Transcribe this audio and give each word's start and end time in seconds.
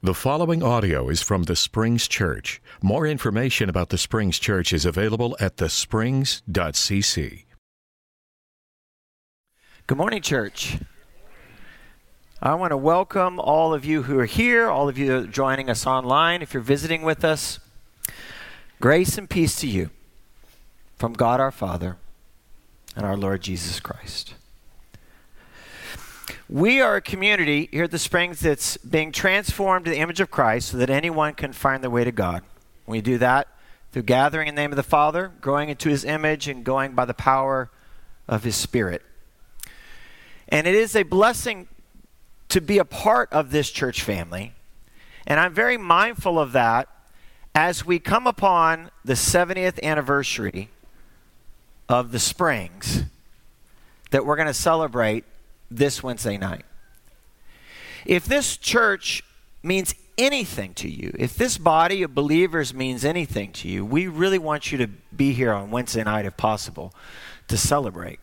The 0.00 0.14
following 0.14 0.62
audio 0.62 1.08
is 1.08 1.22
from 1.22 1.42
the 1.42 1.56
Springs 1.56 2.06
Church. 2.06 2.62
More 2.80 3.04
information 3.04 3.68
about 3.68 3.88
the 3.88 3.98
Springs 3.98 4.38
Church 4.38 4.72
is 4.72 4.84
available 4.84 5.36
at 5.40 5.56
thesprings.cc. 5.56 7.44
Good 9.88 9.98
morning, 9.98 10.22
church. 10.22 10.78
I 12.40 12.54
want 12.54 12.70
to 12.70 12.76
welcome 12.76 13.40
all 13.40 13.74
of 13.74 13.84
you 13.84 14.04
who 14.04 14.20
are 14.20 14.26
here, 14.26 14.68
all 14.68 14.88
of 14.88 14.98
you 14.98 15.26
joining 15.26 15.68
us 15.68 15.84
online. 15.84 16.42
If 16.42 16.54
you're 16.54 16.62
visiting 16.62 17.02
with 17.02 17.24
us, 17.24 17.58
grace 18.80 19.18
and 19.18 19.28
peace 19.28 19.56
to 19.56 19.66
you 19.66 19.90
from 20.96 21.12
God 21.12 21.40
our 21.40 21.50
Father 21.50 21.96
and 22.94 23.04
our 23.04 23.16
Lord 23.16 23.42
Jesus 23.42 23.80
Christ. 23.80 24.34
We 26.50 26.80
are 26.80 26.96
a 26.96 27.02
community 27.02 27.68
here 27.70 27.84
at 27.84 27.90
the 27.90 27.98
Springs 27.98 28.40
that's 28.40 28.78
being 28.78 29.12
transformed 29.12 29.84
to 29.84 29.90
the 29.90 29.98
image 29.98 30.18
of 30.18 30.30
Christ 30.30 30.70
so 30.70 30.78
that 30.78 30.88
anyone 30.88 31.34
can 31.34 31.52
find 31.52 31.82
their 31.82 31.90
way 31.90 32.04
to 32.04 32.12
God. 32.12 32.42
We 32.86 33.02
do 33.02 33.18
that 33.18 33.48
through 33.92 34.04
gathering 34.04 34.48
in 34.48 34.54
the 34.54 34.62
name 34.62 34.72
of 34.72 34.76
the 34.76 34.82
Father, 34.82 35.30
growing 35.42 35.68
into 35.68 35.90
his 35.90 36.06
image, 36.06 36.48
and 36.48 36.64
going 36.64 36.92
by 36.92 37.04
the 37.04 37.12
power 37.12 37.70
of 38.26 38.44
his 38.44 38.56
Spirit. 38.56 39.02
And 40.48 40.66
it 40.66 40.74
is 40.74 40.96
a 40.96 41.02
blessing 41.02 41.68
to 42.48 42.62
be 42.62 42.78
a 42.78 42.84
part 42.86 43.30
of 43.30 43.50
this 43.50 43.70
church 43.70 44.02
family. 44.02 44.54
And 45.26 45.38
I'm 45.38 45.52
very 45.52 45.76
mindful 45.76 46.38
of 46.38 46.52
that 46.52 46.88
as 47.54 47.84
we 47.84 47.98
come 47.98 48.26
upon 48.26 48.90
the 49.04 49.12
70th 49.12 49.82
anniversary 49.82 50.70
of 51.90 52.10
the 52.10 52.18
Springs 52.18 53.02
that 54.12 54.24
we're 54.24 54.36
going 54.36 54.48
to 54.48 54.54
celebrate 54.54 55.26
this 55.70 56.02
Wednesday 56.02 56.36
night. 56.36 56.64
If 58.06 58.24
this 58.26 58.56
church 58.56 59.22
means 59.62 59.94
anything 60.16 60.74
to 60.74 60.88
you, 60.88 61.14
if 61.18 61.36
this 61.36 61.58
body 61.58 62.02
of 62.02 62.14
believers 62.14 62.72
means 62.72 63.04
anything 63.04 63.52
to 63.52 63.68
you, 63.68 63.84
we 63.84 64.06
really 64.06 64.38
want 64.38 64.72
you 64.72 64.78
to 64.78 64.88
be 65.14 65.32
here 65.32 65.52
on 65.52 65.70
Wednesday 65.70 66.02
night 66.02 66.26
if 66.26 66.36
possible 66.36 66.92
to 67.48 67.56
celebrate. 67.56 68.20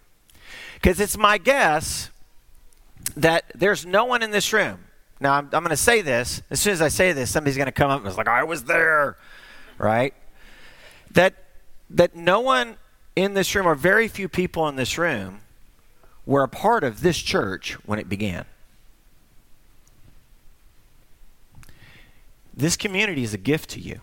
Because 0.76 1.00
it's 1.00 1.18
my 1.18 1.38
guess 1.38 2.10
that 3.16 3.46
there's 3.56 3.86
no 3.86 4.06
one 4.06 4.24
in 4.24 4.32
this 4.32 4.52
room. 4.52 4.86
Now, 5.20 5.34
I'm, 5.34 5.46
I'm 5.46 5.64
going 5.64 5.70
to 5.70 5.78
say 5.78 6.02
this. 6.02 6.42
As 6.50 6.60
soon 6.60 6.74
as 6.74 6.82
I 6.82 6.90
say 6.90 7.14
this, 7.14 7.32
somebody's 7.32 7.58
going 7.58 7.68
to 7.68 7.72
come 7.72 7.90
up 7.90 8.00
and 8.00 8.08
it's 8.08 8.18
like, 8.18 8.28
I 8.28 8.44
was 8.44 8.66
there, 8.66 9.18
right? 9.78 10.14
That, 11.12 11.36
that 11.92 12.16
no 12.16 12.42
one 12.42 12.78
in 13.16 13.34
this 13.34 13.56
room, 13.56 13.66
or 13.66 13.76
very 13.76 14.08
few 14.08 14.28
people 14.28 14.68
in 14.68 14.76
this 14.76 14.98
room, 14.98 15.40
were 16.26 16.44
a 16.44 16.48
part 16.48 16.84
of 16.84 17.02
this 17.02 17.18
church 17.18 17.74
when 17.86 18.00
it 18.00 18.10
began. 18.10 18.46
This 22.54 22.78
community 22.78 23.24
is 23.24 23.34
a 23.34 23.38
gift 23.38 23.70
to 23.72 23.80
you. 23.80 24.02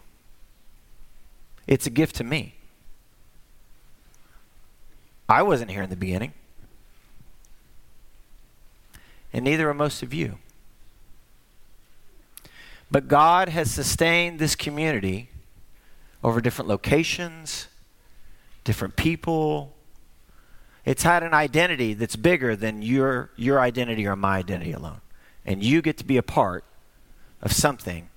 It's 1.67 1.87
a 1.87 1.91
gift 1.91 2.17
to 2.17 2.25
me. 2.25 2.55
I 5.29 5.43
wasn't 5.43 5.71
here 5.71 5.83
in 5.83 5.91
the 5.91 5.97
beginning. 5.97 6.35
And 9.33 9.45
neither 9.45 9.71
are 9.71 9.75
most 9.75 10.03
of 10.03 10.13
you. 10.13 10.37
But 12.91 13.09
God 13.09 13.49
has 13.49 13.71
sustained 13.71 14.39
this 14.39 14.55
community 14.55 15.31
over 16.23 16.43
different 16.43 16.69
locations, 16.69 17.69
different 18.65 18.97
people, 18.97 19.75
it's 20.85 21.05
had 21.05 21.23
an 21.23 21.33
identity 21.33 21.95
that's 21.95 22.17
bigger 22.17 22.57
than 22.57 22.83
your, 22.83 23.31
your 23.37 23.61
identity 23.61 24.07
or 24.07 24.17
my 24.17 24.39
identity 24.39 24.73
alone. 24.73 25.01
And 25.47 25.63
you 25.63 25.83
get 25.83 25.97
to 25.99 26.05
be 26.05 26.17
a 26.17 26.23
part 26.23 26.65
of 27.41 27.53
something 27.53 28.09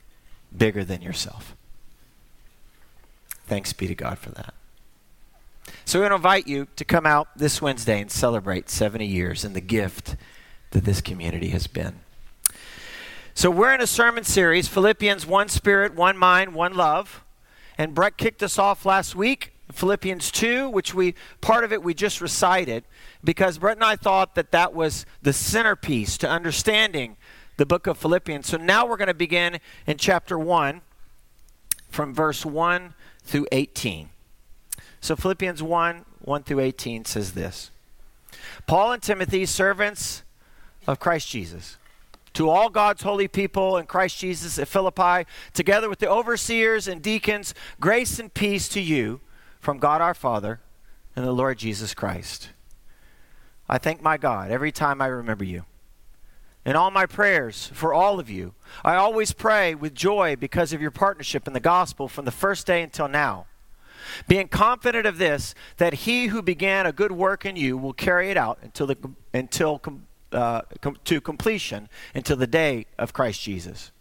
bigger 0.55 0.83
than 0.83 1.01
yourself. 1.01 1.55
Thanks 3.45 3.73
be 3.73 3.87
to 3.87 3.95
God 3.95 4.17
for 4.17 4.31
that. 4.31 4.53
So, 5.83 5.99
we 5.99 6.03
want 6.03 6.11
to 6.11 6.15
invite 6.15 6.47
you 6.47 6.67
to 6.75 6.85
come 6.85 7.05
out 7.05 7.27
this 7.35 7.61
Wednesday 7.61 7.99
and 7.99 8.09
celebrate 8.09 8.69
70 8.69 9.05
years 9.05 9.43
and 9.43 9.55
the 9.55 9.61
gift 9.61 10.15
that 10.71 10.83
this 10.83 11.01
community 11.01 11.49
has 11.49 11.67
been. 11.67 11.99
So, 13.33 13.49
we're 13.49 13.73
in 13.73 13.81
a 13.81 13.87
sermon 13.87 14.23
series 14.23 14.67
Philippians, 14.67 15.25
one 15.25 15.49
spirit, 15.49 15.95
one 15.95 16.17
mind, 16.17 16.53
one 16.53 16.75
love. 16.75 17.23
And 17.77 17.93
Brett 17.93 18.17
kicked 18.17 18.41
us 18.41 18.57
off 18.57 18.85
last 18.85 19.15
week 19.15 19.54
Philippians 19.71 20.31
2, 20.31 20.69
which 20.69 20.93
we, 20.93 21.15
part 21.41 21.63
of 21.63 21.73
it 21.73 21.83
we 21.83 21.93
just 21.93 22.21
recited, 22.21 22.83
because 23.23 23.57
Brett 23.57 23.77
and 23.77 23.83
I 23.83 23.95
thought 23.95 24.35
that 24.35 24.51
that 24.51 24.73
was 24.73 25.05
the 25.21 25.33
centerpiece 25.33 26.17
to 26.19 26.29
understanding 26.29 27.17
the 27.57 27.65
book 27.65 27.87
of 27.87 27.97
Philippians. 27.97 28.47
So 28.47 28.57
now 28.57 28.85
we're 28.85 28.97
going 28.97 29.07
to 29.07 29.13
begin 29.13 29.59
in 29.87 29.97
chapter 29.97 30.37
1 30.37 30.81
from 31.89 32.13
verse 32.13 32.45
1 32.45 32.93
through 33.23 33.47
18. 33.51 34.09
So 35.01 35.15
Philippians 35.15 35.61
1 35.61 36.05
1 36.21 36.43
through 36.43 36.59
18 36.59 37.05
says 37.05 37.33
this 37.33 37.69
Paul 38.65 38.93
and 38.93 39.01
Timothy, 39.03 39.45
servants 39.45 40.23
of 40.87 40.99
Christ 40.99 41.29
Jesus, 41.29 41.77
to 42.33 42.49
all 42.49 42.69
God's 42.69 43.03
holy 43.03 43.27
people 43.27 43.77
in 43.77 43.85
Christ 43.85 44.17
Jesus 44.17 44.57
at 44.57 44.67
Philippi, 44.67 45.27
together 45.53 45.89
with 45.89 45.99
the 45.99 46.09
overseers 46.09 46.87
and 46.87 47.01
deacons, 47.01 47.53
grace 47.79 48.19
and 48.19 48.33
peace 48.33 48.67
to 48.69 48.81
you 48.81 49.21
from 49.65 49.79
God 49.79 49.99
our 49.99 50.13
Father 50.13 50.59
and 51.15 51.25
the 51.25 51.31
Lord 51.31 51.57
Jesus 51.57 51.95
Christ. 51.95 52.51
I 53.67 53.79
thank 53.79 53.99
my 53.99 54.15
God 54.15 54.51
every 54.51 54.71
time 54.71 55.01
I 55.01 55.07
remember 55.07 55.43
you. 55.43 55.65
In 56.67 56.75
all 56.75 56.91
my 56.91 57.07
prayers 57.07 57.71
for 57.73 57.91
all 57.91 58.19
of 58.19 58.29
you, 58.29 58.53
I 58.83 58.93
always 58.93 59.31
pray 59.31 59.73
with 59.73 59.95
joy 59.95 60.35
because 60.35 60.71
of 60.71 60.83
your 60.83 60.91
partnership 60.91 61.47
in 61.47 61.53
the 61.53 61.59
gospel 61.59 62.07
from 62.07 62.25
the 62.25 62.31
first 62.31 62.67
day 62.67 62.83
until 62.83 63.07
now. 63.07 63.47
Being 64.27 64.49
confident 64.49 65.07
of 65.07 65.17
this, 65.17 65.55
that 65.77 65.93
he 65.93 66.27
who 66.27 66.43
began 66.43 66.85
a 66.85 66.91
good 66.91 67.11
work 67.11 67.43
in 67.43 67.55
you 67.55 67.75
will 67.75 67.93
carry 67.93 68.29
it 68.29 68.37
out 68.37 68.59
until, 68.61 68.85
the, 68.85 68.97
until 69.33 69.81
uh, 70.31 70.61
com, 70.79 70.95
to 71.05 71.19
completion 71.19 71.89
until 72.13 72.37
the 72.37 72.45
day 72.45 72.85
of 72.99 73.13
Christ 73.13 73.41
Jesus. 73.41 73.91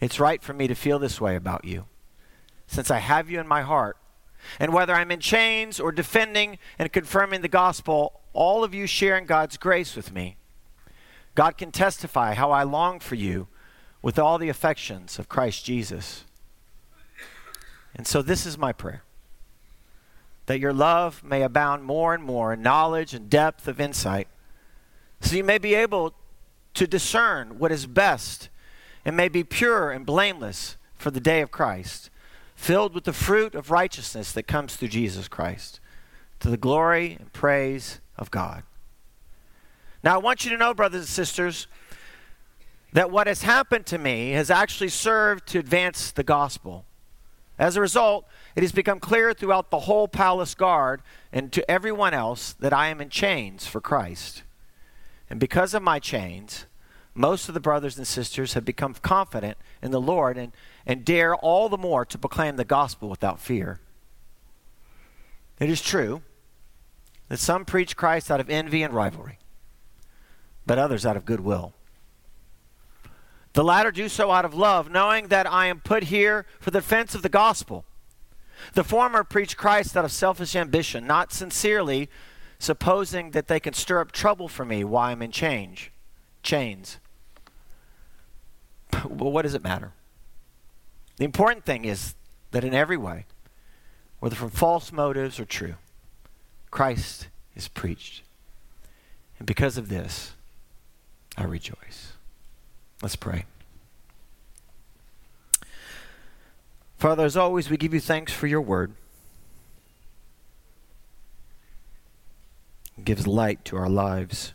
It's 0.00 0.18
right 0.18 0.42
for 0.42 0.54
me 0.54 0.66
to 0.66 0.74
feel 0.74 0.98
this 0.98 1.20
way 1.20 1.36
about 1.36 1.64
you, 1.64 1.84
since 2.66 2.90
I 2.90 2.98
have 2.98 3.30
you 3.30 3.38
in 3.38 3.46
my 3.46 3.62
heart 3.62 3.96
and 4.58 4.72
whether 4.72 4.94
I'm 4.94 5.10
in 5.10 5.20
chains 5.20 5.80
or 5.80 5.92
defending 5.92 6.58
and 6.78 6.92
confirming 6.92 7.40
the 7.40 7.48
gospel, 7.48 8.20
all 8.32 8.64
of 8.64 8.74
you 8.74 8.86
share 8.86 9.16
in 9.16 9.26
God's 9.26 9.56
grace 9.56 9.96
with 9.96 10.12
me. 10.12 10.36
God 11.34 11.56
can 11.56 11.72
testify 11.72 12.34
how 12.34 12.50
I 12.50 12.62
long 12.62 13.00
for 13.00 13.14
you 13.14 13.48
with 14.02 14.18
all 14.18 14.38
the 14.38 14.48
affections 14.48 15.18
of 15.18 15.28
Christ 15.28 15.64
Jesus. 15.64 16.24
And 17.94 18.06
so 18.06 18.22
this 18.22 18.46
is 18.46 18.58
my 18.58 18.72
prayer 18.72 19.02
that 20.46 20.60
your 20.60 20.74
love 20.74 21.24
may 21.24 21.42
abound 21.42 21.84
more 21.84 22.12
and 22.12 22.22
more 22.22 22.52
in 22.52 22.60
knowledge 22.60 23.14
and 23.14 23.30
depth 23.30 23.66
of 23.66 23.80
insight, 23.80 24.28
so 25.20 25.36
you 25.36 25.42
may 25.42 25.56
be 25.56 25.74
able 25.74 26.12
to 26.74 26.86
discern 26.86 27.58
what 27.58 27.72
is 27.72 27.86
best 27.86 28.50
and 29.06 29.16
may 29.16 29.28
be 29.28 29.42
pure 29.42 29.90
and 29.90 30.04
blameless 30.04 30.76
for 30.96 31.10
the 31.10 31.20
day 31.20 31.40
of 31.40 31.50
Christ 31.50 32.10
filled 32.54 32.94
with 32.94 33.04
the 33.04 33.12
fruit 33.12 33.54
of 33.54 33.70
righteousness 33.70 34.32
that 34.32 34.44
comes 34.44 34.76
through 34.76 34.88
Jesus 34.88 35.28
Christ, 35.28 35.80
to 36.40 36.48
the 36.48 36.56
glory 36.56 37.16
and 37.18 37.32
praise 37.32 38.00
of 38.16 38.30
God. 38.30 38.62
Now, 40.02 40.14
I 40.14 40.18
want 40.18 40.44
you 40.44 40.50
to 40.50 40.56
know, 40.56 40.74
brothers 40.74 41.00
and 41.00 41.08
sisters, 41.08 41.66
that 42.92 43.10
what 43.10 43.26
has 43.26 43.42
happened 43.42 43.86
to 43.86 43.98
me 43.98 44.30
has 44.30 44.50
actually 44.50 44.88
served 44.88 45.46
to 45.48 45.58
advance 45.58 46.12
the 46.12 46.22
gospel. 46.22 46.84
As 47.58 47.76
a 47.76 47.80
result, 47.80 48.26
it 48.54 48.62
has 48.62 48.72
become 48.72 49.00
clear 49.00 49.32
throughout 49.32 49.70
the 49.70 49.80
whole 49.80 50.08
palace 50.08 50.54
guard 50.54 51.02
and 51.32 51.52
to 51.52 51.68
everyone 51.70 52.14
else 52.14 52.52
that 52.54 52.72
I 52.72 52.88
am 52.88 53.00
in 53.00 53.08
chains 53.08 53.66
for 53.66 53.80
Christ. 53.80 54.42
And 55.30 55.40
because 55.40 55.74
of 55.74 55.82
my 55.82 55.98
chains, 55.98 56.66
most 57.14 57.48
of 57.48 57.54
the 57.54 57.60
brothers 57.60 57.96
and 57.96 58.06
sisters 58.06 58.54
have 58.54 58.64
become 58.64 58.94
confident 58.94 59.56
in 59.82 59.90
the 59.90 60.00
Lord 60.00 60.36
and, 60.36 60.52
and 60.86 61.04
dare 61.04 61.34
all 61.34 61.68
the 61.68 61.78
more 61.78 62.04
to 62.04 62.18
proclaim 62.18 62.56
the 62.56 62.64
gospel 62.64 63.08
without 63.08 63.40
fear. 63.40 63.80
It 65.58 65.70
is 65.70 65.80
true 65.80 66.22
that 67.28 67.38
some 67.38 67.64
preach 67.64 67.96
Christ 67.96 68.30
out 68.30 68.40
of 68.40 68.50
envy 68.50 68.82
and 68.82 68.92
rivalry, 68.92 69.38
but 70.66 70.78
others 70.78 71.06
out 71.06 71.16
of 71.16 71.24
goodwill. 71.24 71.72
The 73.54 73.64
latter 73.64 73.92
do 73.92 74.08
so 74.08 74.30
out 74.30 74.44
of 74.44 74.52
love, 74.52 74.90
knowing 74.90 75.28
that 75.28 75.50
I 75.50 75.66
am 75.66 75.80
put 75.80 76.04
here 76.04 76.44
for 76.58 76.70
the 76.70 76.80
defense 76.80 77.14
of 77.14 77.22
the 77.22 77.28
gospel. 77.28 77.84
The 78.74 78.84
former 78.84 79.24
preach 79.24 79.56
Christ 79.56 79.96
out 79.96 80.04
of 80.04 80.12
selfish 80.12 80.56
ambition, 80.56 81.06
not 81.06 81.32
sincerely, 81.32 82.10
supposing 82.58 83.30
that 83.30 83.46
they 83.46 83.60
can 83.60 83.72
stir 83.72 84.00
up 84.00 84.12
trouble 84.12 84.48
for 84.48 84.64
me 84.64 84.84
while 84.84 85.10
I'm 85.10 85.22
in 85.22 85.30
change, 85.30 85.92
chains 86.42 86.98
well, 89.08 89.32
what 89.32 89.42
does 89.42 89.54
it 89.54 89.62
matter? 89.62 89.92
The 91.16 91.24
important 91.24 91.64
thing 91.64 91.84
is 91.84 92.14
that 92.50 92.64
in 92.64 92.74
every 92.74 92.96
way, 92.96 93.26
whether 94.20 94.36
from 94.36 94.50
false 94.50 94.92
motives 94.92 95.38
or 95.38 95.44
true, 95.44 95.74
Christ 96.70 97.28
is 97.54 97.68
preached. 97.68 98.22
And 99.38 99.46
because 99.46 99.78
of 99.78 99.88
this, 99.88 100.32
I 101.36 101.44
rejoice. 101.44 102.14
Let's 103.02 103.16
pray. 103.16 103.44
Father, 106.96 107.24
as 107.24 107.36
always, 107.36 107.68
we 107.68 107.76
give 107.76 107.92
you 107.92 108.00
thanks 108.00 108.32
for 108.32 108.46
your 108.46 108.60
word. 108.60 108.94
It 112.96 113.04
gives 113.04 113.26
light 113.26 113.64
to 113.66 113.76
our 113.76 113.88
lives. 113.88 114.52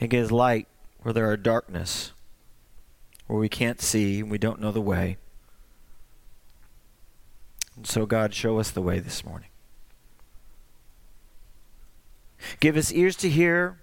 It 0.00 0.08
gives 0.08 0.32
light 0.32 0.66
where 1.02 1.12
there 1.12 1.30
are 1.30 1.36
darkness, 1.36 2.12
where 3.28 3.38
we 3.38 3.48
can't 3.48 3.80
see 3.80 4.20
and 4.20 4.30
we 4.30 4.38
don't 4.38 4.60
know 4.60 4.72
the 4.72 4.80
way. 4.80 5.18
And 7.76 7.86
so, 7.86 8.06
God, 8.06 8.34
show 8.34 8.58
us 8.58 8.70
the 8.72 8.82
way 8.82 8.98
this 8.98 9.24
morning. 9.24 9.50
Give 12.58 12.76
us 12.76 12.92
ears 12.92 13.14
to 13.16 13.28
hear, 13.28 13.78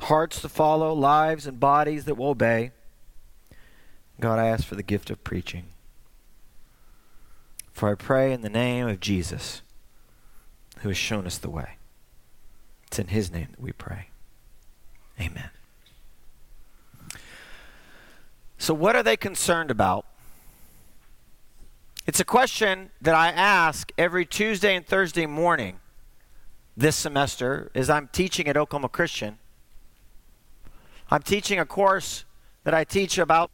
hearts 0.00 0.42
to 0.42 0.48
follow, 0.48 0.92
lives 0.92 1.46
and 1.46 1.58
bodies 1.58 2.04
that 2.04 2.16
will 2.16 2.28
obey. 2.28 2.72
God, 4.18 4.38
I 4.38 4.48
ask 4.48 4.66
for 4.66 4.74
the 4.74 4.82
gift 4.82 5.08
of 5.10 5.24
preaching. 5.24 5.66
For 7.72 7.88
I 7.88 7.94
pray 7.94 8.32
in 8.32 8.42
the 8.42 8.50
name 8.50 8.88
of 8.88 9.00
Jesus, 9.00 9.62
who 10.80 10.88
has 10.88 10.98
shown 10.98 11.26
us 11.26 11.38
the 11.38 11.48
way. 11.48 11.76
It's 12.88 12.98
in 12.98 13.06
his 13.08 13.30
name 13.30 13.48
that 13.52 13.60
we 13.60 13.72
pray. 13.72 14.08
Amen. 15.18 15.50
So, 18.60 18.74
what 18.74 18.94
are 18.94 19.02
they 19.02 19.16
concerned 19.16 19.70
about? 19.70 20.04
It's 22.06 22.20
a 22.20 22.26
question 22.26 22.90
that 23.00 23.14
I 23.14 23.28
ask 23.28 23.90
every 23.96 24.26
Tuesday 24.26 24.76
and 24.76 24.86
Thursday 24.86 25.24
morning 25.24 25.80
this 26.76 26.94
semester 26.94 27.70
as 27.74 27.88
I'm 27.88 28.10
teaching 28.12 28.48
at 28.48 28.58
Oklahoma 28.58 28.90
Christian. 28.90 29.38
I'm 31.10 31.22
teaching 31.22 31.58
a 31.58 31.64
course 31.64 32.26
that 32.64 32.74
I 32.74 32.84
teach 32.84 33.16
about 33.16 33.50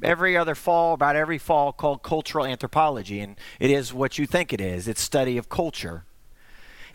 every 0.00 0.36
other 0.36 0.54
fall, 0.54 0.94
about 0.94 1.16
every 1.16 1.38
fall, 1.38 1.72
called 1.72 2.04
Cultural 2.04 2.46
Anthropology. 2.46 3.18
And 3.18 3.34
it 3.58 3.72
is 3.72 3.92
what 3.92 4.16
you 4.16 4.26
think 4.26 4.52
it 4.52 4.60
is 4.60 4.86
it's 4.86 5.00
study 5.00 5.38
of 5.38 5.48
culture. 5.48 6.04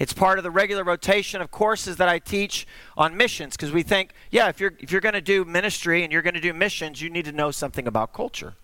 It's 0.02 0.14
part 0.14 0.40
of 0.40 0.44
the 0.44 0.50
regular 0.50 0.84
rotation 0.84 1.42
of 1.42 1.52
courses 1.52 1.98
that 1.98 2.10
I 2.10 2.18
teach 2.18 2.66
on 2.98 3.16
missions 3.16 3.56
because 3.56 3.72
we 3.72 3.84
think, 3.84 4.14
yeah, 4.32 4.50
if 4.50 4.60
you're, 4.60 4.74
if 4.80 4.92
you're 4.92 5.00
going 5.00 5.14
to 5.14 5.22
do 5.22 5.46
ministry 5.46 6.02
and 6.02 6.12
you're 6.12 6.24
going 6.24 6.34
to 6.34 6.42
do 6.42 6.54
missions, 6.54 7.04
you 7.04 7.10
need 7.12 7.26
to 7.26 7.32
know 7.32 7.52
something 7.52 7.86
about 7.86 8.12
culture. 8.12 8.56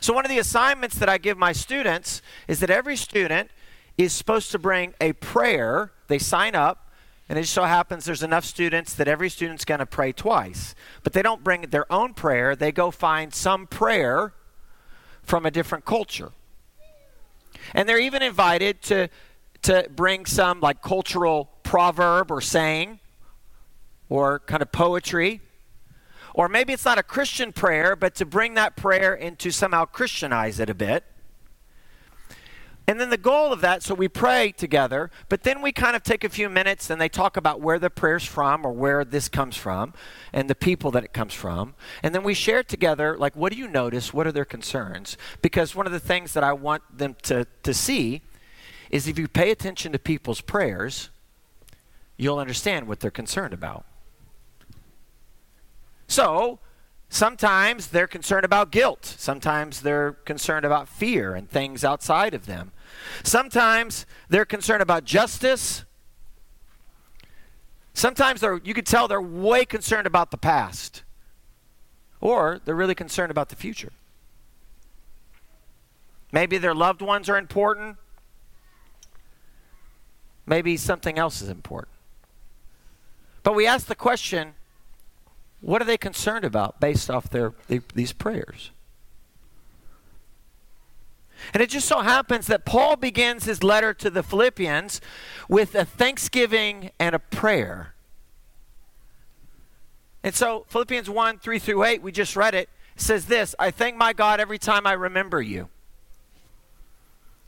So, 0.00 0.14
one 0.14 0.24
of 0.24 0.30
the 0.30 0.38
assignments 0.38 0.96
that 0.96 1.10
I 1.10 1.18
give 1.18 1.36
my 1.36 1.52
students 1.52 2.22
is 2.48 2.60
that 2.60 2.70
every 2.70 2.96
student 2.96 3.50
is 3.98 4.14
supposed 4.14 4.50
to 4.52 4.58
bring 4.58 4.94
a 4.98 5.12
prayer. 5.12 5.92
They 6.06 6.18
sign 6.18 6.54
up, 6.54 6.90
and 7.28 7.38
it 7.38 7.42
just 7.42 7.52
so 7.52 7.64
happens 7.64 8.06
there's 8.06 8.22
enough 8.22 8.46
students 8.46 8.94
that 8.94 9.08
every 9.08 9.28
student's 9.28 9.66
going 9.66 9.80
to 9.80 9.86
pray 9.86 10.12
twice. 10.12 10.74
But 11.02 11.12
they 11.12 11.20
don't 11.20 11.44
bring 11.44 11.60
their 11.68 11.92
own 11.92 12.14
prayer, 12.14 12.56
they 12.56 12.72
go 12.72 12.90
find 12.90 13.34
some 13.34 13.66
prayer 13.66 14.32
from 15.22 15.44
a 15.44 15.50
different 15.50 15.84
culture. 15.84 16.32
And 17.74 17.86
they're 17.86 18.00
even 18.00 18.22
invited 18.22 18.80
to 18.84 19.10
to 19.62 19.88
bring 19.94 20.26
some 20.26 20.60
like 20.60 20.82
cultural 20.82 21.50
proverb 21.62 22.30
or 22.30 22.40
saying 22.40 23.00
or 24.08 24.40
kind 24.40 24.62
of 24.62 24.72
poetry. 24.72 25.40
Or 26.34 26.48
maybe 26.48 26.72
it's 26.72 26.84
not 26.84 26.98
a 26.98 27.02
Christian 27.02 27.52
prayer, 27.52 27.96
but 27.96 28.14
to 28.16 28.24
bring 28.24 28.54
that 28.54 28.76
prayer 28.76 29.14
and 29.14 29.38
to 29.40 29.50
somehow 29.50 29.84
Christianize 29.84 30.60
it 30.60 30.70
a 30.70 30.74
bit. 30.74 31.04
And 32.86 32.98
then 32.98 33.10
the 33.10 33.18
goal 33.18 33.52
of 33.52 33.60
that, 33.60 33.82
so 33.82 33.94
we 33.94 34.08
pray 34.08 34.50
together, 34.50 35.10
but 35.28 35.42
then 35.42 35.60
we 35.60 35.72
kind 35.72 35.94
of 35.94 36.02
take 36.02 36.24
a 36.24 36.30
few 36.30 36.48
minutes 36.48 36.88
and 36.88 36.98
they 36.98 37.10
talk 37.10 37.36
about 37.36 37.60
where 37.60 37.78
the 37.78 37.90
prayer's 37.90 38.24
from 38.24 38.64
or 38.64 38.72
where 38.72 39.04
this 39.04 39.28
comes 39.28 39.58
from 39.58 39.92
and 40.32 40.48
the 40.48 40.54
people 40.54 40.90
that 40.92 41.04
it 41.04 41.12
comes 41.12 41.34
from. 41.34 41.74
And 42.02 42.14
then 42.14 42.22
we 42.22 42.32
share 42.32 42.62
together, 42.62 43.18
like, 43.18 43.36
what 43.36 43.52
do 43.52 43.58
you 43.58 43.68
notice? 43.68 44.14
What 44.14 44.26
are 44.26 44.32
their 44.32 44.46
concerns? 44.46 45.18
Because 45.42 45.74
one 45.74 45.84
of 45.84 45.92
the 45.92 46.00
things 46.00 46.32
that 46.32 46.42
I 46.42 46.54
want 46.54 46.82
them 46.96 47.14
to, 47.24 47.46
to 47.62 47.74
see 47.74 48.22
is 48.90 49.06
if 49.06 49.18
you 49.18 49.28
pay 49.28 49.50
attention 49.50 49.92
to 49.92 49.98
people's 49.98 50.40
prayers, 50.40 51.10
you'll 52.16 52.38
understand 52.38 52.88
what 52.88 53.00
they're 53.00 53.10
concerned 53.10 53.54
about. 53.54 53.84
So, 56.06 56.58
sometimes 57.10 57.88
they're 57.88 58.06
concerned 58.06 58.44
about 58.44 58.70
guilt. 58.70 59.04
Sometimes 59.04 59.82
they're 59.82 60.12
concerned 60.12 60.64
about 60.64 60.88
fear 60.88 61.34
and 61.34 61.48
things 61.48 61.84
outside 61.84 62.34
of 62.34 62.46
them. 62.46 62.72
Sometimes 63.22 64.06
they're 64.28 64.46
concerned 64.46 64.82
about 64.82 65.04
justice. 65.04 65.84
Sometimes 67.92 68.40
they're, 68.40 68.60
you 68.64 68.74
could 68.74 68.86
tell 68.86 69.06
they're 69.06 69.20
way 69.20 69.64
concerned 69.64 70.06
about 70.06 70.30
the 70.30 70.38
past. 70.38 71.02
Or 72.20 72.60
they're 72.64 72.74
really 72.74 72.94
concerned 72.94 73.30
about 73.30 73.48
the 73.48 73.56
future. 73.56 73.92
Maybe 76.32 76.58
their 76.58 76.74
loved 76.74 77.02
ones 77.02 77.28
are 77.28 77.38
important. 77.38 77.96
Maybe 80.48 80.78
something 80.78 81.18
else 81.18 81.42
is 81.42 81.50
important. 81.50 81.94
But 83.42 83.54
we 83.54 83.66
ask 83.66 83.86
the 83.86 83.94
question 83.94 84.54
what 85.60 85.82
are 85.82 85.84
they 85.84 85.98
concerned 85.98 86.44
about 86.44 86.80
based 86.80 87.10
off 87.10 87.28
their, 87.28 87.52
these 87.94 88.12
prayers? 88.12 88.70
And 91.52 91.62
it 91.62 91.68
just 91.68 91.86
so 91.86 92.00
happens 92.00 92.46
that 92.46 92.64
Paul 92.64 92.96
begins 92.96 93.44
his 93.44 93.62
letter 93.62 93.92
to 93.94 94.08
the 94.08 94.22
Philippians 94.22 95.00
with 95.48 95.74
a 95.74 95.84
thanksgiving 95.84 96.90
and 96.98 97.14
a 97.14 97.18
prayer. 97.18 97.94
And 100.22 100.34
so, 100.34 100.64
Philippians 100.68 101.10
1 101.10 101.38
3 101.38 101.58
through 101.58 101.84
8, 101.84 102.02
we 102.02 102.10
just 102.10 102.36
read 102.36 102.54
it, 102.54 102.68
says 102.96 103.26
this 103.26 103.54
I 103.58 103.70
thank 103.70 103.96
my 103.96 104.12
God 104.12 104.40
every 104.40 104.58
time 104.58 104.86
I 104.86 104.92
remember 104.92 105.42
you. 105.42 105.68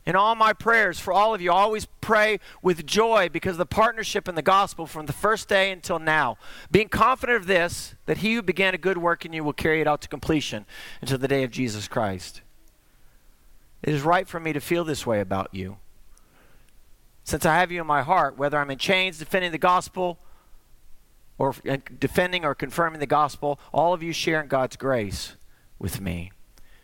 In 0.05 0.15
all 0.15 0.33
my 0.33 0.51
prayers 0.51 0.99
for 0.99 1.13
all 1.13 1.35
of 1.35 1.41
you, 1.41 1.51
I 1.51 1.61
always 1.61 1.85
pray 2.01 2.39
with 2.63 2.87
joy 2.87 3.29
because 3.29 3.53
of 3.53 3.59
the 3.59 3.65
partnership 3.67 4.27
in 4.27 4.33
the 4.33 4.41
gospel 4.41 4.87
from 4.87 5.05
the 5.05 5.13
first 5.13 5.47
day 5.47 5.71
until 5.71 5.99
now. 5.99 6.37
Being 6.71 6.89
confident 6.89 7.37
of 7.37 7.45
this, 7.45 7.93
that 8.07 8.17
he 8.17 8.33
who 8.33 8.41
began 8.41 8.73
a 8.73 8.79
good 8.79 8.97
work 8.97 9.25
in 9.25 9.33
you 9.33 9.43
will 9.43 9.53
carry 9.53 9.79
it 9.79 9.87
out 9.87 10.01
to 10.01 10.07
completion 10.07 10.65
until 11.01 11.19
the 11.19 11.27
day 11.27 11.43
of 11.43 11.51
Jesus 11.51 11.87
Christ. 11.87 12.41
It 13.83 13.93
is 13.93 14.01
right 14.01 14.27
for 14.27 14.39
me 14.39 14.53
to 14.53 14.59
feel 14.59 14.83
this 14.83 15.05
way 15.05 15.21
about 15.21 15.49
you. 15.51 15.77
Since 17.23 17.45
I 17.45 17.59
have 17.59 17.71
you 17.71 17.81
in 17.81 17.87
my 17.87 18.01
heart, 18.01 18.37
whether 18.37 18.57
I'm 18.57 18.71
in 18.71 18.79
chains 18.79 19.19
defending 19.19 19.51
the 19.51 19.59
gospel 19.59 20.17
or 21.37 21.55
uh, 21.69 21.77
defending 21.99 22.43
or 22.43 22.55
confirming 22.55 22.99
the 22.99 23.05
gospel, 23.05 23.59
all 23.71 23.93
of 23.93 24.01
you 24.01 24.13
share 24.13 24.41
in 24.41 24.47
God's 24.47 24.75
grace 24.75 25.35
with 25.77 26.01
me. 26.01 26.31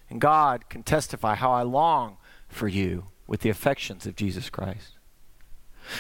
And 0.10 0.22
God 0.22 0.70
can 0.70 0.84
testify 0.84 1.36
how 1.36 1.52
I 1.52 1.64
long 1.64 2.18
for 2.48 2.68
you 2.68 3.06
with 3.25 3.42
the 3.42 3.50
affections 3.50 4.06
of 4.06 4.16
Jesus 4.16 4.50
Christ. 4.50 4.98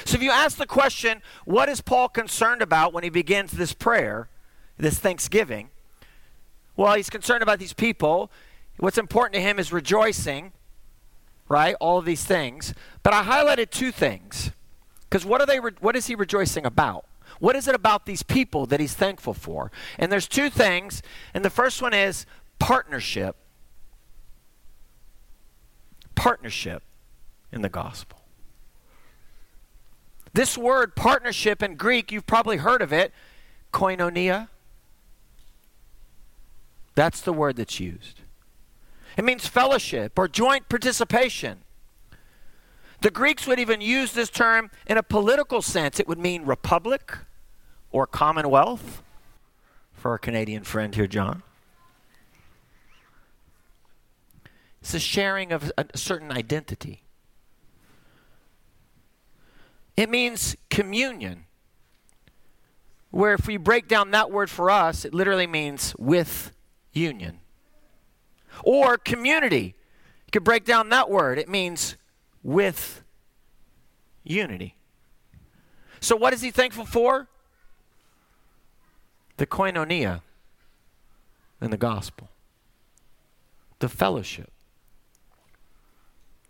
So 0.05 0.15
if 0.15 0.21
you 0.21 0.31
ask 0.31 0.57
the 0.57 0.65
question, 0.65 1.21
what 1.45 1.69
is 1.69 1.81
Paul 1.81 2.09
concerned 2.09 2.61
about 2.61 2.93
when 2.93 3.03
he 3.03 3.09
begins 3.09 3.51
this 3.51 3.73
prayer, 3.73 4.29
this 4.77 4.99
thanksgiving? 4.99 5.69
Well, 6.75 6.95
he's 6.95 7.09
concerned 7.09 7.43
about 7.43 7.59
these 7.59 7.73
people. 7.73 8.31
What's 8.77 8.97
important 8.97 9.35
to 9.35 9.41
him 9.41 9.59
is 9.59 9.71
rejoicing, 9.71 10.51
right? 11.47 11.75
All 11.79 11.97
of 11.97 12.05
these 12.05 12.23
things. 12.23 12.73
But 13.01 13.13
I 13.13 13.23
highlighted 13.23 13.71
two 13.71 13.91
things. 13.91 14.51
Because 15.09 15.25
what 15.25 15.41
are 15.41 15.47
they 15.47 15.59
re- 15.59 15.71
what 15.79 15.95
is 15.95 16.07
he 16.07 16.15
rejoicing 16.15 16.65
about? 16.65 17.05
What 17.39 17.55
is 17.55 17.67
it 17.67 17.75
about 17.75 18.05
these 18.05 18.23
people 18.23 18.65
that 18.67 18.79
he's 18.79 18.93
thankful 18.93 19.33
for? 19.33 19.71
And 19.97 20.11
there's 20.11 20.27
two 20.27 20.49
things, 20.49 21.01
and 21.33 21.45
the 21.45 21.49
first 21.49 21.81
one 21.81 21.93
is 21.93 22.25
partnership 22.59 23.37
partnership 26.17 26.83
in 27.53 27.61
the 27.61 27.69
gospel. 27.69 28.19
This 30.33 30.57
word 30.57 30.95
partnership 30.95 31.63
in 31.63 31.75
Greek, 31.75 32.11
you've 32.11 32.27
probably 32.27 32.57
heard 32.57 32.81
of 32.81 32.91
it, 32.91 33.13
koinonia. 33.71 34.49
That's 36.95 37.21
the 37.21 37.31
word 37.31 37.55
that's 37.55 37.79
used. 37.79 38.21
It 39.15 39.23
means 39.23 39.47
fellowship 39.47 40.19
or 40.19 40.27
joint 40.27 40.67
participation. 40.67 41.59
The 43.01 43.11
Greeks 43.11 43.47
would 43.47 43.59
even 43.59 43.79
use 43.79 44.13
this 44.13 44.29
term 44.29 44.71
in 44.87 44.97
a 44.97 45.03
political 45.03 45.61
sense. 45.61 45.99
It 45.99 46.07
would 46.07 46.19
mean 46.19 46.45
republic 46.45 47.17
or 47.91 48.07
commonwealth 48.07 49.03
for 49.93 50.11
our 50.11 50.17
Canadian 50.17 50.63
friend 50.63 50.93
here, 50.93 51.07
John. 51.07 51.43
It's 54.81 54.93
a 54.93 54.99
sharing 54.99 55.51
of 55.51 55.71
a 55.77 55.85
certain 55.95 56.31
identity. 56.31 57.03
It 59.95 60.09
means 60.09 60.55
communion. 60.69 61.45
Where 63.09 63.33
if 63.33 63.47
we 63.47 63.57
break 63.57 63.87
down 63.87 64.11
that 64.11 64.31
word 64.31 64.49
for 64.49 64.69
us, 64.69 65.05
it 65.05 65.13
literally 65.13 65.47
means 65.47 65.95
with 65.97 66.51
union. 66.93 67.39
Or 68.63 68.97
community. 68.97 69.75
You 70.25 70.31
could 70.31 70.43
break 70.43 70.65
down 70.65 70.89
that 70.89 71.09
word, 71.09 71.39
it 71.39 71.49
means 71.49 71.95
with 72.43 73.03
unity. 74.23 74.75
So, 75.99 76.15
what 76.15 76.33
is 76.33 76.41
he 76.41 76.51
thankful 76.51 76.85
for? 76.85 77.27
The 79.37 79.47
koinonia 79.47 80.21
in 81.61 81.71
the 81.71 81.77
gospel 81.77 82.29
the 83.79 83.89
fellowship 83.89 84.51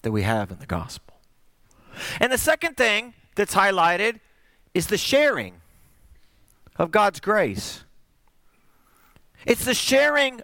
that 0.08 0.14
we 0.14 0.22
have 0.22 0.52
in 0.52 0.60
the 0.60 0.66
gospel. 0.66 1.16
And 2.22 2.32
the 2.32 2.38
second 2.38 2.78
thing 2.78 3.14
that's 3.36 3.54
highlighted 3.54 4.22
is 4.74 4.88
the 4.88 4.98
sharing 4.98 5.56
of 6.78 6.92
God's 6.92 7.20
grace. 7.20 7.84
It's 9.46 9.66
the 9.66 9.74
sharing 9.74 10.40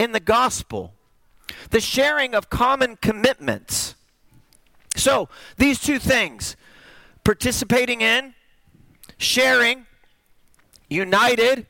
in 0.00 0.10
the 0.10 0.18
gospel, 0.18 0.94
the 1.70 1.80
sharing 1.80 2.34
of 2.34 2.50
common 2.50 2.96
commitments. 2.96 3.94
So, 4.96 5.28
these 5.58 5.78
two 5.78 6.00
things 6.00 6.56
participating 7.22 8.00
in, 8.00 8.34
sharing, 9.16 9.86
united 10.90 11.68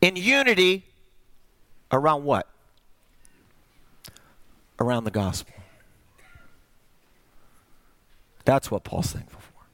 in 0.00 0.16
unity 0.16 0.84
around 1.92 2.24
what? 2.24 2.48
Around 4.80 5.04
the 5.04 5.12
gospel. 5.12 5.54
That's 8.48 8.70
what 8.70 8.82
Paul's 8.82 9.12
thankful 9.12 9.42
for. 9.42 9.66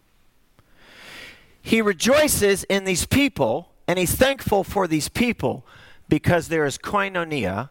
He 1.63 1.81
rejoices 1.81 2.65
in 2.65 2.83
these 2.83 3.07
people, 3.07 3.71
and 3.87 4.01
he's 4.01 4.17
thankful 4.17 4.65
for 4.65 4.89
these 4.89 5.09
people 5.09 5.65
because 6.09 6.49
there 6.49 6.67
is 6.67 6.77
koinonia 6.77 7.71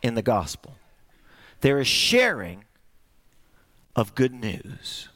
in 0.00 0.14
the 0.14 0.22
gospel. 0.22 0.76
There 1.60 1.80
is 1.80 1.88
sharing 1.88 2.66
of 3.96 4.14
good 4.14 4.32
news. 4.32 5.08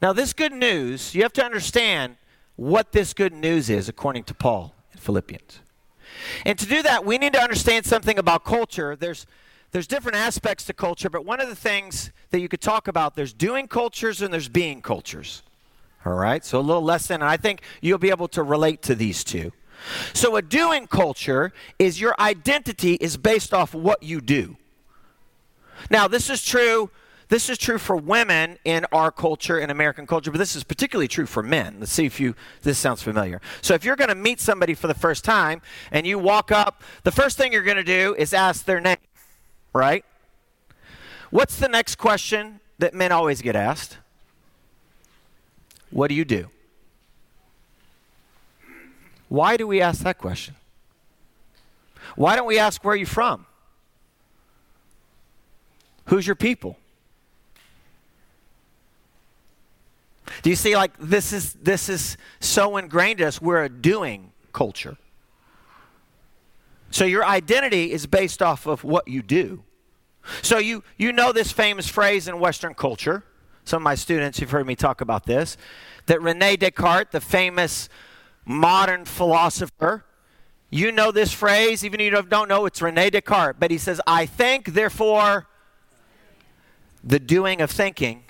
Now, 0.00 0.14
this 0.14 0.32
good 0.32 0.52
news, 0.52 1.14
you 1.14 1.20
have 1.20 1.34
to 1.34 1.44
understand 1.44 2.16
what 2.56 2.92
this 2.92 3.12
good 3.12 3.34
news 3.34 3.68
is 3.68 3.90
according 3.90 4.24
to 4.24 4.32
Paul 4.32 4.74
in 4.90 5.00
Philippians. 5.00 5.60
And 6.44 6.58
to 6.58 6.66
do 6.66 6.82
that, 6.82 7.04
we 7.04 7.18
need 7.18 7.32
to 7.34 7.40
understand 7.40 7.86
something 7.86 8.18
about 8.18 8.44
culture. 8.44 8.96
There's 8.96 9.26
there's 9.74 9.88
different 9.88 10.16
aspects 10.16 10.64
to 10.66 10.72
culture, 10.72 11.10
but 11.10 11.24
one 11.24 11.40
of 11.40 11.48
the 11.48 11.56
things 11.56 12.12
that 12.30 12.38
you 12.38 12.48
could 12.48 12.60
talk 12.60 12.86
about, 12.86 13.16
there's 13.16 13.32
doing 13.32 13.66
cultures 13.66 14.22
and 14.22 14.32
there's 14.32 14.48
being 14.48 14.80
cultures. 14.80 15.42
All 16.06 16.12
right? 16.12 16.44
So 16.44 16.60
a 16.60 16.62
little 16.62 16.84
lesson, 16.84 17.14
and 17.14 17.24
I 17.24 17.36
think 17.36 17.60
you'll 17.80 17.98
be 17.98 18.10
able 18.10 18.28
to 18.28 18.44
relate 18.44 18.82
to 18.82 18.94
these 18.94 19.24
two. 19.24 19.50
So 20.12 20.36
a 20.36 20.42
doing 20.42 20.86
culture 20.86 21.52
is 21.80 22.00
your 22.00 22.14
identity 22.20 22.94
is 22.94 23.16
based 23.16 23.52
off 23.52 23.74
what 23.74 24.04
you 24.04 24.20
do. 24.20 24.56
Now, 25.90 26.06
this 26.06 26.30
is 26.30 26.44
true 26.44 26.90
this 27.34 27.50
is 27.50 27.58
true 27.58 27.78
for 27.78 27.96
women 27.96 28.60
in 28.64 28.86
our 28.92 29.10
culture, 29.10 29.58
in 29.58 29.68
American 29.68 30.06
culture, 30.06 30.30
but 30.30 30.38
this 30.38 30.54
is 30.54 30.62
particularly 30.62 31.08
true 31.08 31.26
for 31.26 31.42
men. 31.42 31.78
Let's 31.80 31.90
see 31.90 32.06
if 32.06 32.20
you 32.20 32.36
this 32.62 32.78
sounds 32.78 33.02
familiar. 33.02 33.40
So 33.60 33.74
if 33.74 33.84
you're 33.84 33.96
going 33.96 34.10
to 34.10 34.14
meet 34.14 34.38
somebody 34.38 34.72
for 34.72 34.86
the 34.86 34.94
first 34.94 35.24
time 35.24 35.60
and 35.90 36.06
you 36.06 36.16
walk 36.16 36.52
up, 36.52 36.84
the 37.02 37.10
first 37.10 37.36
thing 37.36 37.52
you're 37.52 37.64
going 37.64 37.76
to 37.76 37.82
do 37.82 38.14
is 38.16 38.32
ask 38.32 38.66
their 38.66 38.80
name, 38.80 38.98
right? 39.72 40.04
What's 41.30 41.58
the 41.58 41.66
next 41.66 41.96
question 41.96 42.60
that 42.78 42.94
men 42.94 43.10
always 43.10 43.42
get 43.42 43.56
asked? 43.56 43.98
What 45.90 46.10
do 46.10 46.14
you 46.14 46.24
do? 46.24 46.50
Why 49.28 49.56
do 49.56 49.66
we 49.66 49.80
ask 49.80 50.04
that 50.04 50.18
question? 50.18 50.54
Why 52.14 52.36
don't 52.36 52.46
we 52.46 52.60
ask 52.60 52.84
where 52.84 52.92
are 52.92 52.96
you 52.96 53.06
from? 53.06 53.44
Who's 56.04 56.28
your 56.28 56.36
people? 56.36 56.78
Do 60.42 60.50
you 60.50 60.56
see 60.56 60.76
like 60.76 60.92
this 60.98 61.32
is 61.32 61.54
this 61.54 61.88
is 61.88 62.16
so 62.40 62.76
ingrained 62.76 63.20
in 63.20 63.26
us 63.28 63.40
we're 63.40 63.64
a 63.64 63.68
doing 63.68 64.32
culture. 64.52 64.96
So 66.90 67.04
your 67.04 67.24
identity 67.24 67.90
is 67.90 68.06
based 68.06 68.40
off 68.40 68.66
of 68.66 68.84
what 68.84 69.08
you 69.08 69.22
do. 69.22 69.64
So 70.42 70.58
you 70.58 70.82
you 70.96 71.12
know 71.12 71.32
this 71.32 71.52
famous 71.52 71.88
phrase 71.88 72.28
in 72.28 72.38
western 72.38 72.74
culture. 72.74 73.24
Some 73.64 73.78
of 73.78 73.84
my 73.84 73.94
students 73.94 74.38
have 74.40 74.50
heard 74.50 74.66
me 74.66 74.76
talk 74.76 75.00
about 75.00 75.26
this 75.26 75.56
that 76.06 76.20
Rene 76.20 76.56
Descartes, 76.56 77.12
the 77.12 77.20
famous 77.20 77.88
modern 78.44 79.06
philosopher, 79.06 80.04
you 80.70 80.92
know 80.92 81.10
this 81.10 81.32
phrase 81.32 81.84
even 81.84 82.00
if 82.00 82.04
you 82.04 82.22
don't 82.22 82.48
know 82.48 82.66
it's 82.66 82.82
Rene 82.82 83.10
Descartes, 83.10 83.56
but 83.58 83.70
he 83.70 83.78
says 83.78 84.00
I 84.06 84.26
think 84.26 84.74
therefore 84.74 85.46
the 87.02 87.20
doing 87.20 87.60
of 87.60 87.70
thinking 87.70 88.23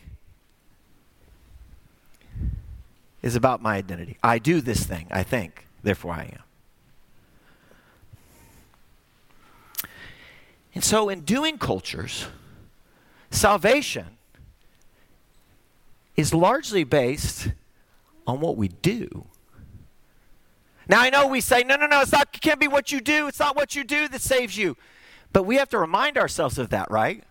is 3.25 3.35
about 3.35 3.63
my 3.63 3.75
identity. 3.75 4.19
I 4.23 4.39
do 4.39 4.61
this 4.61 4.85
thing, 4.85 5.07
I 5.11 5.23
think, 5.23 5.67
therefore 5.83 6.13
I 6.13 6.25
am. 6.25 6.43
And 10.75 10.85
so, 10.85 11.09
in 11.09 11.23
doing 11.23 11.57
cultures, 11.57 12.27
salvation 13.31 14.19
is 16.17 16.35
largely 16.35 16.85
based 16.85 17.49
on 18.27 18.41
what 18.41 18.59
we 18.59 18.69
do. 18.69 19.25
Now, 20.87 21.01
I 21.01 21.09
know 21.09 21.27
we 21.27 21.41
say, 21.41 21.63
no, 21.63 21.77
no, 21.77 21.87
no, 21.87 22.03
it's 22.03 22.13
not, 22.13 22.29
it 22.35 22.43
can't 22.43 22.61
be 22.61 22.69
what 22.69 22.93
you 22.93 23.01
do. 23.01 23.27
It's 23.27 23.41
not 23.41 23.57
what 23.57 23.75
you 23.75 23.85
do 23.85 24.07
that 24.09 24.21
saves 24.21 24.59
you. 24.59 24.77
But 25.33 25.45
we 25.45 25.57
have 25.57 25.71
to 25.71 25.79
remind 25.79 26.19
ourselves 26.19 26.59
of 26.59 26.69
that, 26.71 26.91
right? 26.91 27.25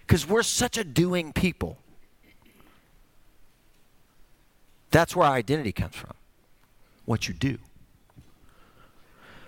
Because 0.00 0.28
we're 0.28 0.42
such 0.42 0.76
a 0.76 0.84
doing 0.84 1.32
people. 1.32 1.78
That's 4.92 5.16
where 5.16 5.26
identity 5.26 5.72
comes 5.72 5.96
from 5.96 6.12
what 7.06 7.26
you 7.26 7.34
do. 7.34 7.58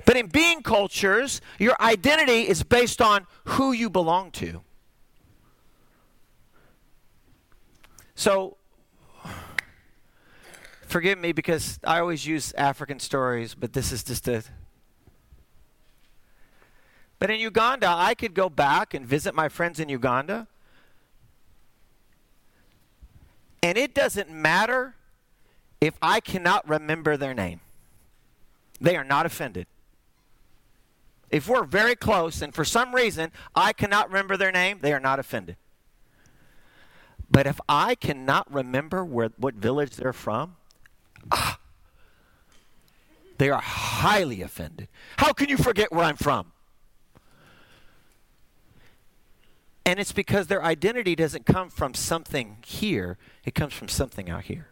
But 0.07 0.17
in 0.17 0.27
being 0.27 0.63
cultures, 0.63 1.41
your 1.59 1.77
identity 1.81 2.49
is 2.49 2.63
based 2.63 3.01
on 3.01 3.27
who 3.45 3.73
you 3.73 3.89
belong 3.89 4.33
to. 4.33 4.63
So, 8.15 8.57
forgive 10.87 11.19
me 11.19 11.33
because 11.33 11.79
I 11.85 12.01
always 12.01 12.27
use 12.27 12.53
African 12.55 12.99
stories, 12.99 13.55
but 13.55 13.73
this 13.73 13.93
is 13.93 14.03
just 14.03 14.27
a. 14.29 14.45
But 17.19 17.31
in 17.31 17.41
Uganda, 17.41 17.89
I 17.89 18.15
could 18.15 18.35
go 18.35 18.49
back 18.49 18.95
and 18.95 19.07
visit 19.07 19.35
my 19.35 19.49
friends 19.49 19.79
in 19.79 19.89
Uganda. 19.89 20.49
And 23.63 23.79
it 23.79 23.95
doesn't 23.95 24.31
matter 24.31 24.95
if 25.85 25.99
I 26.01 26.19
cannot 26.21 26.67
remember 26.67 27.19
their 27.19 27.35
name, 27.35 27.61
they 28.81 28.97
are 28.97 29.05
not 29.05 29.27
offended. 29.27 29.67
If 31.31 31.47
we're 31.47 31.65
very 31.65 31.95
close 31.95 32.41
and 32.41 32.55
for 32.55 32.65
some 32.65 32.95
reason 32.95 33.31
I 33.55 33.75
cannot 33.75 34.09
remember 34.09 34.39
their 34.39 34.51
name, 34.51 34.79
they 34.81 34.95
are 34.95 35.01
not 35.01 35.19
offended. 35.19 35.57
But 37.31 37.47
if 37.47 37.61
I 37.69 37.97
cannot 37.97 38.51
remember 38.51 39.05
where, 39.05 39.31
what 39.37 39.57
village 39.57 39.97
they're 39.97 40.15
from, 40.15 40.57
ah, 41.31 41.59
they 43.37 43.51
are 43.51 43.61
highly 43.61 44.41
offended. 44.41 44.89
How 45.19 45.35
can 45.35 45.51
you 45.51 45.59
forget 45.59 45.93
where 45.93 46.05
I'm 46.05 46.17
from? 46.17 46.53
And 49.85 50.01
it's 50.01 50.13
because 50.13 50.47
their 50.47 50.65
identity 50.65 51.15
doesn't 51.15 51.45
come 51.45 51.69
from 51.69 51.93
something 51.93 52.57
here, 52.65 53.19
it 53.45 53.55
comes 53.55 53.75
from 53.75 53.89
something 53.89 54.31
out 54.31 54.45
here. 54.45 54.69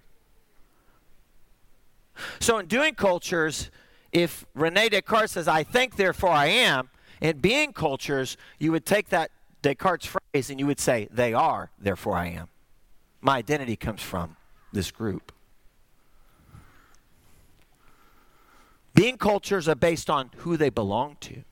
So, 2.40 2.59
in 2.59 2.66
doing 2.66 2.95
cultures, 2.95 3.71
if 4.12 4.45
Rene 4.54 4.90
Descartes 4.90 5.33
says, 5.33 5.49
I 5.49 5.62
think, 5.62 5.97
therefore 5.97 6.31
I 6.31 6.47
am, 6.47 6.90
in 7.21 7.38
being 7.38 7.73
cultures, 7.73 8.37
you 8.59 8.73
would 8.73 8.85
take 8.85 9.09
that 9.11 9.31
Descartes 9.62 10.07
phrase 10.07 10.50
and 10.50 10.59
you 10.59 10.66
would 10.66 10.81
say, 10.81 11.09
They 11.11 11.33
are, 11.33 11.71
therefore 11.78 12.16
I 12.16 12.26
am. 12.28 12.49
My 13.21 13.37
identity 13.37 13.76
comes 13.76 14.02
from 14.02 14.37
this 14.73 14.90
group. 14.90 15.33
Being 18.95 19.16
cultures 19.16 19.69
are 19.69 19.75
based 19.75 20.11
on 20.11 20.31
who 20.38 20.57
they 20.57 20.69
belong 20.69 21.16
to. 21.21 21.45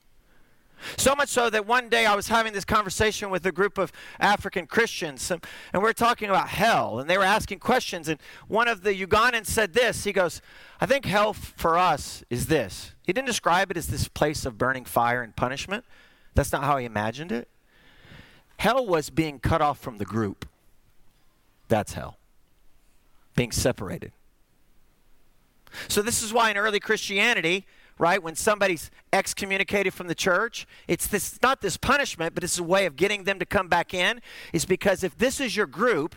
So 0.97 1.15
much 1.15 1.29
so 1.29 1.49
that 1.49 1.65
one 1.65 1.89
day 1.89 2.05
I 2.05 2.15
was 2.15 2.27
having 2.27 2.53
this 2.53 2.65
conversation 2.65 3.29
with 3.29 3.45
a 3.45 3.51
group 3.51 3.77
of 3.77 3.91
African 4.19 4.67
Christians, 4.67 5.29
and, 5.31 5.43
we 5.73 5.89
are 5.89 5.93
talking 5.93 6.29
about 6.29 6.49
hell, 6.49 6.99
and 6.99 7.09
they 7.09 7.17
were 7.17 7.23
asking 7.23 7.59
questions. 7.59 8.07
And 8.07 8.19
one 8.47 8.67
of 8.67 8.83
the 8.83 8.93
Ugandans 8.93 9.47
said 9.47 9.73
this 9.73 10.03
He 10.03 10.13
goes, 10.13 10.41
I 10.79 10.85
think 10.85 11.05
hell 11.05 11.33
for 11.33 11.77
us 11.77 12.23
is 12.29 12.47
this. 12.47 12.93
He 13.03 13.13
didn't 13.13 13.27
describe 13.27 13.71
it 13.71 13.77
as 13.77 13.87
this 13.87 14.07
place 14.07 14.45
of 14.45 14.57
burning 14.57 14.85
fire 14.85 15.21
and 15.21 15.35
punishment. 15.35 15.85
That's 16.33 16.51
not 16.51 16.63
how 16.63 16.77
he 16.77 16.85
imagined 16.85 17.31
it. 17.31 17.47
Hell 18.57 18.85
was 18.85 19.09
being 19.09 19.39
cut 19.39 19.61
off 19.61 19.79
from 19.79 19.97
the 19.97 20.05
group. 20.05 20.47
That's 21.67 21.93
hell, 21.93 22.17
being 23.35 23.51
separated. 23.51 24.11
So, 25.87 26.01
this 26.01 26.21
is 26.21 26.33
why 26.33 26.51
in 26.51 26.57
early 26.57 26.79
Christianity, 26.79 27.65
right? 28.01 28.21
When 28.21 28.35
somebody's 28.35 28.89
excommunicated 29.13 29.93
from 29.93 30.07
the 30.07 30.15
church, 30.15 30.65
it's 30.87 31.05
this 31.05 31.39
not 31.43 31.61
this 31.61 31.77
punishment, 31.77 32.33
but 32.33 32.43
it's 32.43 32.57
a 32.57 32.63
way 32.63 32.87
of 32.87 32.95
getting 32.95 33.25
them 33.25 33.37
to 33.37 33.45
come 33.45 33.67
back 33.67 33.93
in. 33.93 34.21
Is 34.51 34.65
because 34.65 35.03
if 35.03 35.15
this 35.19 35.39
is 35.39 35.55
your 35.55 35.67
group 35.67 36.15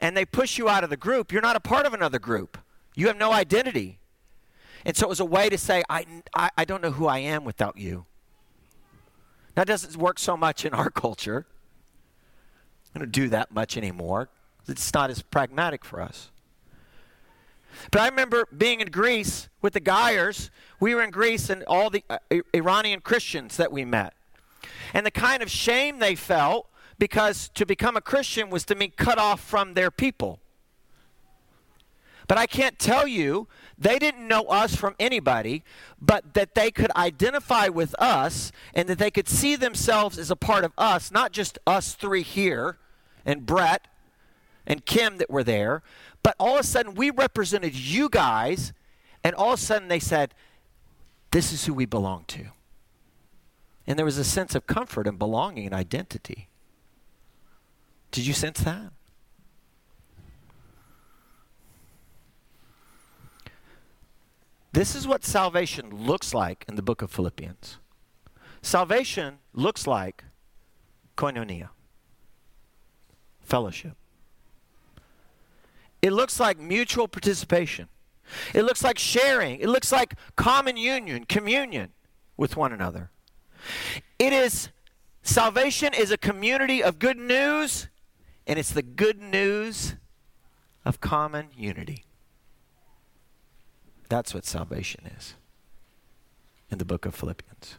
and 0.00 0.16
they 0.16 0.24
push 0.24 0.56
you 0.56 0.70
out 0.70 0.82
of 0.82 0.88
the 0.88 0.96
group, 0.96 1.30
you're 1.30 1.42
not 1.42 1.54
a 1.54 1.60
part 1.60 1.84
of 1.84 1.92
another 1.92 2.18
group. 2.18 2.56
You 2.94 3.08
have 3.08 3.18
no 3.18 3.32
identity. 3.32 3.98
And 4.86 4.96
so 4.96 5.06
it 5.06 5.10
was 5.10 5.20
a 5.20 5.26
way 5.26 5.50
to 5.50 5.58
say, 5.58 5.82
I, 5.90 6.06
I, 6.34 6.48
I 6.56 6.64
don't 6.64 6.82
know 6.82 6.92
who 6.92 7.06
I 7.06 7.18
am 7.18 7.44
without 7.44 7.76
you. 7.76 8.06
That 9.54 9.66
doesn't 9.66 9.96
work 9.96 10.18
so 10.18 10.36
much 10.38 10.64
in 10.64 10.72
our 10.72 10.90
culture. 11.04 11.44
I 12.94 12.98
don't 12.98 13.12
do 13.12 13.28
that 13.28 13.52
much 13.52 13.76
anymore. 13.76 14.30
It's 14.66 14.94
not 14.94 15.10
as 15.10 15.20
pragmatic 15.20 15.84
for 15.84 16.00
us. 16.00 16.30
But 17.90 18.00
I 18.00 18.08
remember 18.08 18.46
being 18.56 18.80
in 18.80 18.90
Greece 18.90 19.48
with 19.62 19.72
the 19.72 19.80
Guyers. 19.80 20.50
We 20.80 20.94
were 20.94 21.02
in 21.02 21.10
Greece 21.10 21.50
and 21.50 21.62
all 21.64 21.90
the 21.90 22.04
uh, 22.08 22.18
Iranian 22.54 23.00
Christians 23.00 23.56
that 23.56 23.72
we 23.72 23.84
met. 23.84 24.14
And 24.92 25.04
the 25.04 25.10
kind 25.10 25.42
of 25.42 25.50
shame 25.50 25.98
they 25.98 26.14
felt 26.14 26.68
because 26.98 27.50
to 27.54 27.66
become 27.66 27.96
a 27.96 28.00
Christian 28.00 28.50
was 28.50 28.64
to 28.66 28.74
be 28.74 28.88
cut 28.88 29.18
off 29.18 29.40
from 29.40 29.74
their 29.74 29.90
people. 29.90 30.40
But 32.28 32.38
I 32.38 32.46
can't 32.46 32.78
tell 32.78 33.06
you, 33.06 33.46
they 33.78 33.98
didn't 33.98 34.26
know 34.26 34.42
us 34.44 34.74
from 34.74 34.96
anybody, 34.98 35.62
but 36.00 36.34
that 36.34 36.54
they 36.54 36.70
could 36.70 36.90
identify 36.96 37.68
with 37.68 37.94
us 38.00 38.50
and 38.74 38.88
that 38.88 38.98
they 38.98 39.10
could 39.10 39.28
see 39.28 39.54
themselves 39.54 40.18
as 40.18 40.30
a 40.30 40.36
part 40.36 40.64
of 40.64 40.72
us, 40.76 41.12
not 41.12 41.32
just 41.32 41.58
us 41.66 41.94
three 41.94 42.22
here 42.22 42.78
and 43.24 43.46
Brett 43.46 43.86
and 44.66 44.84
Kim 44.84 45.18
that 45.18 45.30
were 45.30 45.44
there, 45.44 45.82
but 46.22 46.34
all 46.38 46.54
of 46.54 46.60
a 46.60 46.64
sudden 46.64 46.94
we 46.94 47.10
represented 47.10 47.74
you 47.74 48.08
guys, 48.08 48.72
and 49.22 49.34
all 49.34 49.52
of 49.52 49.60
a 49.60 49.62
sudden 49.62 49.88
they 49.88 50.00
said, 50.00 50.34
This 51.30 51.52
is 51.52 51.66
who 51.66 51.74
we 51.74 51.86
belong 51.86 52.24
to. 52.28 52.46
And 53.86 53.98
there 53.98 54.04
was 54.04 54.18
a 54.18 54.24
sense 54.24 54.54
of 54.54 54.66
comfort 54.66 55.06
and 55.06 55.18
belonging 55.18 55.66
and 55.66 55.74
identity. 55.74 56.48
Did 58.10 58.26
you 58.26 58.32
sense 58.32 58.60
that? 58.60 58.92
This 64.72 64.94
is 64.94 65.06
what 65.06 65.24
salvation 65.24 65.90
looks 65.90 66.34
like 66.34 66.64
in 66.68 66.74
the 66.74 66.82
book 66.82 67.00
of 67.00 67.10
Philippians. 67.10 67.78
Salvation 68.60 69.38
looks 69.54 69.86
like 69.86 70.24
koinonia, 71.16 71.70
fellowship. 73.40 73.96
It 76.06 76.12
looks 76.12 76.38
like 76.38 76.60
mutual 76.60 77.08
participation. 77.08 77.88
It 78.54 78.62
looks 78.62 78.84
like 78.84 78.96
sharing. 78.96 79.58
It 79.58 79.68
looks 79.68 79.90
like 79.90 80.14
common 80.36 80.76
union, 80.76 81.24
communion 81.24 81.94
with 82.36 82.56
one 82.56 82.72
another. 82.72 83.10
It 84.16 84.32
is 84.32 84.68
salvation 85.22 85.92
is 85.92 86.12
a 86.12 86.16
community 86.16 86.80
of 86.80 87.00
good 87.00 87.16
news, 87.16 87.88
and 88.46 88.56
it's 88.56 88.70
the 88.70 88.84
good 88.84 89.20
news 89.20 89.96
of 90.84 91.00
common 91.00 91.48
unity. 91.56 92.04
That's 94.08 94.32
what 94.32 94.44
salvation 94.44 95.06
is 95.18 95.34
in 96.70 96.78
the 96.78 96.84
book 96.84 97.04
of 97.04 97.16
Philippians. 97.16 97.78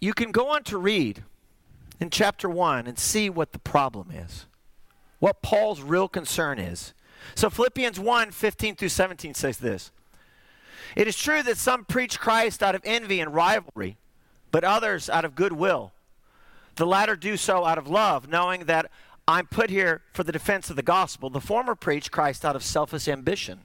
You 0.00 0.14
can 0.14 0.32
go 0.32 0.48
on 0.48 0.64
to 0.64 0.76
read 0.76 1.22
in 2.00 2.10
chapter 2.10 2.48
1 2.48 2.86
and 2.86 2.98
see 2.98 3.28
what 3.30 3.52
the 3.52 3.58
problem 3.58 4.10
is, 4.10 4.46
what 5.18 5.42
Paul's 5.42 5.82
real 5.82 6.08
concern 6.08 6.58
is. 6.58 6.94
So 7.34 7.50
Philippians 7.50 8.00
1 8.00 8.30
15 8.30 8.76
through 8.76 8.88
17 8.88 9.34
says 9.34 9.58
this 9.58 9.90
It 10.96 11.06
is 11.06 11.16
true 11.16 11.42
that 11.42 11.58
some 11.58 11.84
preach 11.84 12.18
Christ 12.18 12.62
out 12.62 12.74
of 12.74 12.80
envy 12.84 13.20
and 13.20 13.34
rivalry, 13.34 13.98
but 14.50 14.64
others 14.64 15.10
out 15.10 15.24
of 15.24 15.34
goodwill. 15.34 15.92
The 16.76 16.86
latter 16.86 17.16
do 17.16 17.36
so 17.36 17.66
out 17.66 17.76
of 17.76 17.88
love, 17.88 18.28
knowing 18.28 18.64
that 18.64 18.90
I'm 19.28 19.46
put 19.46 19.68
here 19.68 20.02
for 20.12 20.24
the 20.24 20.32
defense 20.32 20.70
of 20.70 20.76
the 20.76 20.82
gospel. 20.82 21.28
The 21.28 21.40
former 21.40 21.74
preach 21.74 22.10
Christ 22.10 22.44
out 22.44 22.56
of 22.56 22.64
selfish 22.64 23.06
ambition. 23.06 23.60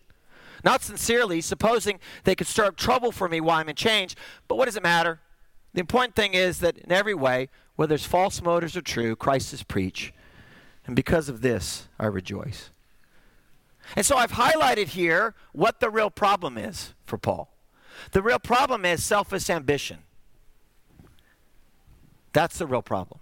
Not 0.64 0.82
sincerely, 0.82 1.42
supposing 1.42 2.00
they 2.24 2.36
could 2.36 2.48
stir 2.48 2.66
up 2.66 2.76
trouble 2.76 3.12
for 3.12 3.30
me 3.30 3.40
while 3.40 3.60
I'm 3.60 3.70
in 3.70 3.76
chains. 3.76 4.16
But 4.48 4.58
what 4.58 4.66
does 4.66 4.76
it 4.76 4.84
matter? 4.84 5.22
The 5.74 5.80
important 5.80 6.16
thing 6.16 6.34
is 6.34 6.60
that 6.60 6.78
in 6.78 6.92
every 6.92 7.14
way, 7.14 7.50
whether 7.76 7.96
it's 7.96 8.06
false 8.06 8.42
motives 8.42 8.78
or 8.78 8.82
true, 8.82 9.16
Christ 9.16 9.54
is 9.54 9.64
preached. 9.64 10.14
And 10.86 10.96
because 10.96 11.30
of 11.30 11.42
this, 11.42 11.88
I 12.00 12.06
rejoice. 12.06 12.70
And 13.96 14.06
so 14.06 14.18
I've 14.18 14.32
highlighted 14.32 14.88
here 14.88 15.36
what 15.52 15.80
the 15.80 15.90
real 15.90 16.10
problem 16.10 16.58
is 16.58 16.94
for 17.06 17.18
Paul. 17.18 17.52
The 18.12 18.22
real 18.22 18.40
problem 18.40 18.86
is 18.86 19.04
selfish 19.04 19.50
ambition. 19.50 20.00
That's 22.34 22.58
the 22.58 22.68
real 22.68 22.82
problem. 22.82 23.20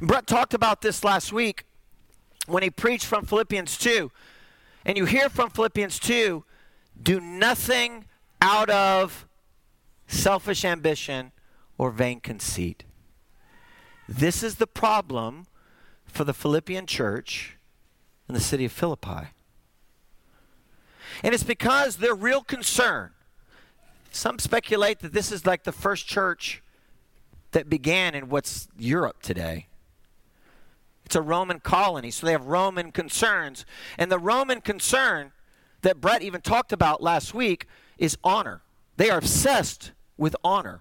Brett 0.00 0.26
talked 0.26 0.54
about 0.54 0.82
this 0.82 1.04
last 1.04 1.32
week 1.32 1.64
when 2.46 2.62
he 2.62 2.70
preached 2.70 3.06
from 3.06 3.24
Philippians 3.24 3.78
2. 3.78 4.10
And 4.84 4.96
you 4.96 5.04
hear 5.04 5.28
from 5.28 5.50
Philippians 5.50 5.98
2 5.98 6.44
do 7.02 7.20
nothing 7.20 8.06
out 8.40 8.68
of 8.68 9.26
selfish 10.06 10.64
ambition 10.64 11.32
or 11.82 11.90
vain 11.90 12.20
conceit. 12.20 12.84
This 14.08 14.44
is 14.44 14.54
the 14.54 14.68
problem 14.68 15.46
for 16.04 16.22
the 16.22 16.32
Philippian 16.32 16.86
church 16.86 17.58
in 18.28 18.34
the 18.34 18.40
city 18.40 18.64
of 18.64 18.70
Philippi. 18.70 19.30
And 21.24 21.34
it's 21.34 21.42
because 21.42 21.96
their 21.96 22.14
real 22.14 22.42
concern, 22.44 23.10
some 24.12 24.38
speculate 24.38 25.00
that 25.00 25.12
this 25.12 25.32
is 25.32 25.44
like 25.44 25.64
the 25.64 25.72
first 25.72 26.06
church 26.06 26.62
that 27.50 27.68
began 27.68 28.14
in 28.14 28.28
what's 28.28 28.68
Europe 28.78 29.20
today. 29.20 29.66
It's 31.04 31.16
a 31.16 31.20
Roman 31.20 31.58
colony, 31.58 32.12
so 32.12 32.26
they 32.26 32.32
have 32.32 32.46
Roman 32.46 32.92
concerns. 32.92 33.66
And 33.98 34.08
the 34.08 34.20
Roman 34.20 34.60
concern 34.60 35.32
that 35.80 36.00
Brett 36.00 36.22
even 36.22 36.42
talked 36.42 36.72
about 36.72 37.02
last 37.02 37.34
week 37.34 37.66
is 37.98 38.16
honor. 38.22 38.62
They 38.98 39.10
are 39.10 39.18
obsessed 39.18 39.90
with 40.16 40.36
honor. 40.44 40.80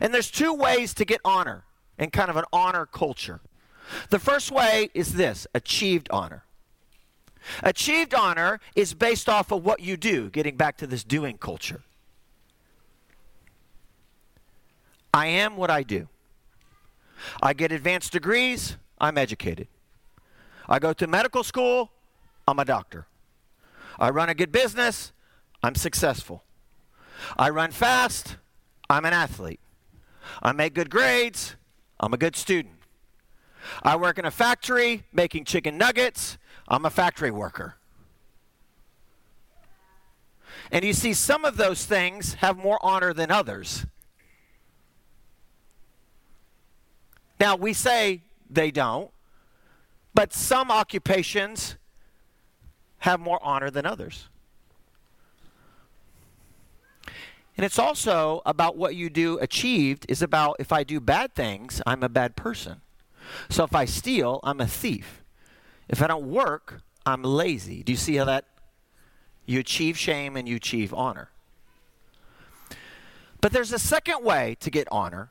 And 0.00 0.12
there's 0.12 0.30
two 0.30 0.52
ways 0.52 0.94
to 0.94 1.04
get 1.04 1.20
honor 1.24 1.64
in 1.98 2.10
kind 2.10 2.30
of 2.30 2.36
an 2.36 2.44
honor 2.52 2.86
culture. 2.86 3.40
The 4.10 4.18
first 4.18 4.50
way 4.50 4.90
is 4.94 5.14
this 5.14 5.46
achieved 5.54 6.08
honor. 6.10 6.44
Achieved 7.62 8.14
honor 8.14 8.60
is 8.76 8.94
based 8.94 9.28
off 9.28 9.50
of 9.50 9.64
what 9.64 9.80
you 9.80 9.96
do, 9.96 10.30
getting 10.30 10.56
back 10.56 10.76
to 10.78 10.86
this 10.86 11.04
doing 11.04 11.38
culture. 11.38 11.82
I 15.12 15.26
am 15.26 15.56
what 15.56 15.70
I 15.70 15.82
do. 15.82 16.08
I 17.42 17.52
get 17.52 17.72
advanced 17.72 18.12
degrees, 18.12 18.76
I'm 18.98 19.18
educated. 19.18 19.68
I 20.68 20.78
go 20.78 20.92
to 20.92 21.06
medical 21.06 21.42
school, 21.42 21.90
I'm 22.46 22.58
a 22.58 22.64
doctor. 22.64 23.06
I 23.98 24.10
run 24.10 24.28
a 24.28 24.34
good 24.34 24.52
business, 24.52 25.12
I'm 25.62 25.74
successful. 25.74 26.44
I 27.36 27.50
run 27.50 27.70
fast, 27.70 28.36
I'm 28.88 29.04
an 29.04 29.12
athlete. 29.12 29.60
I 30.42 30.52
make 30.52 30.74
good 30.74 30.90
grades, 30.90 31.56
I'm 31.98 32.12
a 32.14 32.18
good 32.18 32.36
student. 32.36 32.74
I 33.82 33.96
work 33.96 34.18
in 34.18 34.24
a 34.24 34.30
factory 34.30 35.04
making 35.12 35.44
chicken 35.44 35.76
nuggets, 35.76 36.38
I'm 36.68 36.84
a 36.84 36.90
factory 36.90 37.30
worker. 37.30 37.76
And 40.72 40.84
you 40.84 40.92
see, 40.92 41.12
some 41.12 41.44
of 41.44 41.56
those 41.56 41.84
things 41.84 42.34
have 42.34 42.56
more 42.56 42.78
honor 42.82 43.12
than 43.12 43.30
others. 43.30 43.86
Now, 47.40 47.56
we 47.56 47.72
say 47.72 48.22
they 48.48 48.70
don't, 48.70 49.10
but 50.14 50.32
some 50.32 50.70
occupations 50.70 51.76
have 52.98 53.18
more 53.18 53.38
honor 53.42 53.70
than 53.70 53.86
others. 53.86 54.28
And 57.56 57.64
it's 57.64 57.78
also 57.78 58.42
about 58.46 58.76
what 58.76 58.94
you 58.94 59.10
do 59.10 59.38
achieved 59.38 60.06
is 60.08 60.22
about 60.22 60.56
if 60.58 60.72
I 60.72 60.84
do 60.84 61.00
bad 61.00 61.34
things, 61.34 61.82
I'm 61.86 62.02
a 62.02 62.08
bad 62.08 62.36
person. 62.36 62.80
So 63.48 63.64
if 63.64 63.74
I 63.74 63.84
steal, 63.84 64.40
I'm 64.42 64.60
a 64.60 64.66
thief. 64.66 65.22
If 65.88 66.02
I 66.02 66.06
don't 66.06 66.30
work, 66.30 66.82
I'm 67.04 67.22
lazy. 67.22 67.82
Do 67.82 67.92
you 67.92 67.98
see 67.98 68.16
how 68.16 68.24
that 68.24 68.46
you 69.46 69.58
achieve 69.60 69.98
shame 69.98 70.36
and 70.36 70.48
you 70.48 70.56
achieve 70.56 70.94
honor? 70.94 71.30
But 73.40 73.52
there's 73.52 73.72
a 73.72 73.78
second 73.78 74.24
way 74.24 74.56
to 74.60 74.70
get 74.70 74.86
honor. 74.90 75.30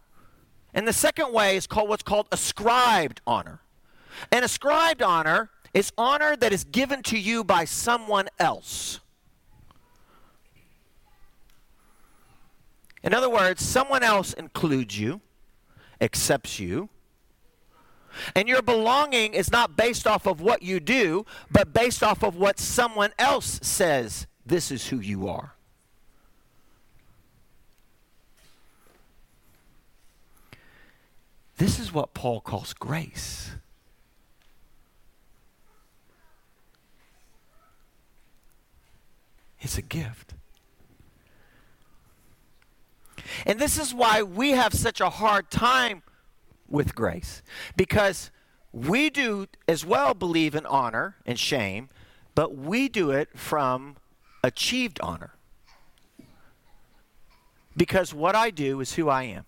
And 0.74 0.88
the 0.88 0.94
second 0.94 1.34
way 1.34 1.56
is 1.56 1.68
called 1.68 1.90
what's 1.90 2.04
called 2.04 2.28
ascribed 2.32 3.22
honor. 3.26 3.62
And 4.32 4.44
ascribed 4.44 5.02
honor 5.02 5.50
is 5.74 5.92
honor 5.98 6.36
that 6.36 6.52
is 6.52 6.64
given 6.64 7.04
to 7.04 7.18
you 7.18 7.44
by 7.44 7.66
someone 7.66 8.28
else. 8.40 9.00
In 13.04 13.14
other 13.14 13.30
words, 13.30 13.64
someone 13.64 14.04
else 14.04 14.34
includes 14.34 15.00
you, 15.00 15.22
accepts 16.02 16.60
you, 16.60 16.90
and 18.36 18.48
your 18.48 18.62
belonging 18.62 19.34
is 19.34 19.52
not 19.52 19.78
based 19.78 20.08
off 20.08 20.26
of 20.26 20.42
what 20.42 20.64
you 20.64 20.80
do, 20.80 21.26
but 21.52 21.74
based 21.74 22.04
off 22.04 22.24
of 22.24 22.36
what 22.36 22.60
someone 22.60 23.12
else 23.18 23.60
says 23.64 24.28
this 24.46 24.72
is 24.72 24.88
who 24.88 25.00
you 25.00 25.28
are. 25.28 25.54
This 31.58 31.78
is 31.78 31.94
what 31.94 32.14
Paul 32.14 32.40
calls 32.42 32.74
grace. 32.74 33.52
It's 39.60 39.78
a 39.78 39.82
gift. 39.82 40.36
And 43.46 43.60
this 43.60 43.78
is 43.78 43.94
why 43.94 44.24
we 44.24 44.52
have 44.52 44.74
such 44.74 45.02
a 45.02 45.10
hard 45.10 45.50
time 45.52 46.04
with 46.68 46.96
grace. 46.96 47.42
Because 47.76 48.32
we 48.72 49.10
do 49.10 49.48
as 49.68 49.86
well 49.86 50.14
believe 50.14 50.56
in 50.56 50.66
honor 50.66 51.16
and 51.26 51.40
shame, 51.40 51.90
but 52.36 52.56
we 52.56 52.88
do 52.88 53.12
it 53.12 53.38
from 53.38 53.98
achieved 54.44 55.00
honor. 55.02 55.34
Because 57.76 58.14
what 58.14 58.36
I 58.36 58.50
do 58.50 58.80
is 58.80 58.94
who 58.94 59.10
I 59.10 59.24
am. 59.24 59.46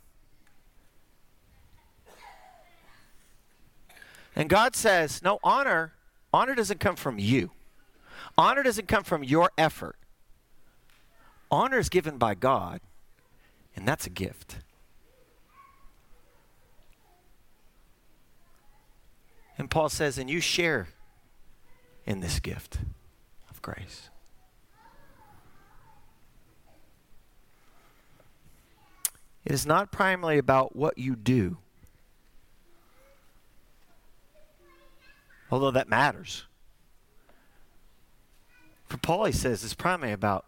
And 4.35 4.49
God 4.49 4.75
says, 4.75 5.21
no, 5.21 5.39
honor, 5.43 5.93
honor 6.33 6.55
doesn't 6.55 6.79
come 6.79 6.95
from 6.95 7.19
you. 7.19 7.51
Honor 8.37 8.63
doesn't 8.63 8.87
come 8.87 9.03
from 9.03 9.23
your 9.23 9.51
effort. 9.57 9.97
Honor 11.51 11.77
is 11.77 11.89
given 11.89 12.17
by 12.17 12.33
God, 12.33 12.79
and 13.75 13.87
that's 13.87 14.05
a 14.05 14.09
gift. 14.09 14.57
And 19.57 19.69
Paul 19.69 19.89
says, 19.89 20.17
and 20.17 20.29
you 20.29 20.39
share 20.39 20.87
in 22.05 22.19
this 22.19 22.39
gift 22.39 22.79
of 23.49 23.61
grace. 23.61 24.09
It 29.45 29.51
is 29.51 29.65
not 29.65 29.91
primarily 29.91 30.37
about 30.37 30.75
what 30.75 30.97
you 30.97 31.15
do, 31.15 31.57
although 35.49 35.71
that 35.71 35.89
matters. 35.89 36.45
For 38.85 38.97
Paul, 38.97 39.25
he 39.25 39.31
says 39.31 39.63
it's 39.63 39.73
primarily 39.73 40.13
about 40.13 40.45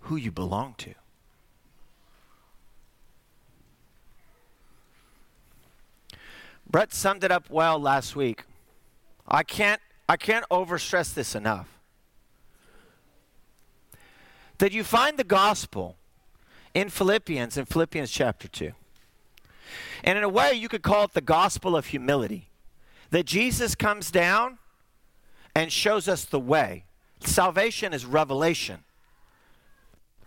who 0.00 0.16
you 0.16 0.30
belong 0.30 0.74
to. 0.78 0.94
Brett 6.68 6.92
summed 6.92 7.24
it 7.24 7.30
up 7.30 7.48
well 7.50 7.78
last 7.78 8.16
week. 8.16 8.44
I 9.26 9.42
can't 9.42 9.80
I 10.08 10.16
can't 10.16 10.44
overstress 10.50 11.14
this 11.14 11.34
enough. 11.34 11.68
That 14.58 14.72
you 14.72 14.84
find 14.84 15.18
the 15.18 15.24
gospel 15.24 15.96
in 16.74 16.88
Philippians, 16.88 17.56
in 17.56 17.64
Philippians 17.64 18.10
chapter 18.10 18.48
2. 18.48 18.72
And 20.04 20.16
in 20.16 20.24
a 20.24 20.28
way, 20.28 20.52
you 20.52 20.68
could 20.68 20.82
call 20.82 21.04
it 21.04 21.12
the 21.12 21.20
gospel 21.20 21.76
of 21.76 21.86
humility. 21.86 22.48
That 23.10 23.26
Jesus 23.26 23.74
comes 23.74 24.10
down 24.10 24.58
and 25.54 25.72
shows 25.72 26.06
us 26.06 26.24
the 26.24 26.38
way. 26.38 26.84
Salvation 27.20 27.92
is 27.92 28.04
revelation. 28.04 28.84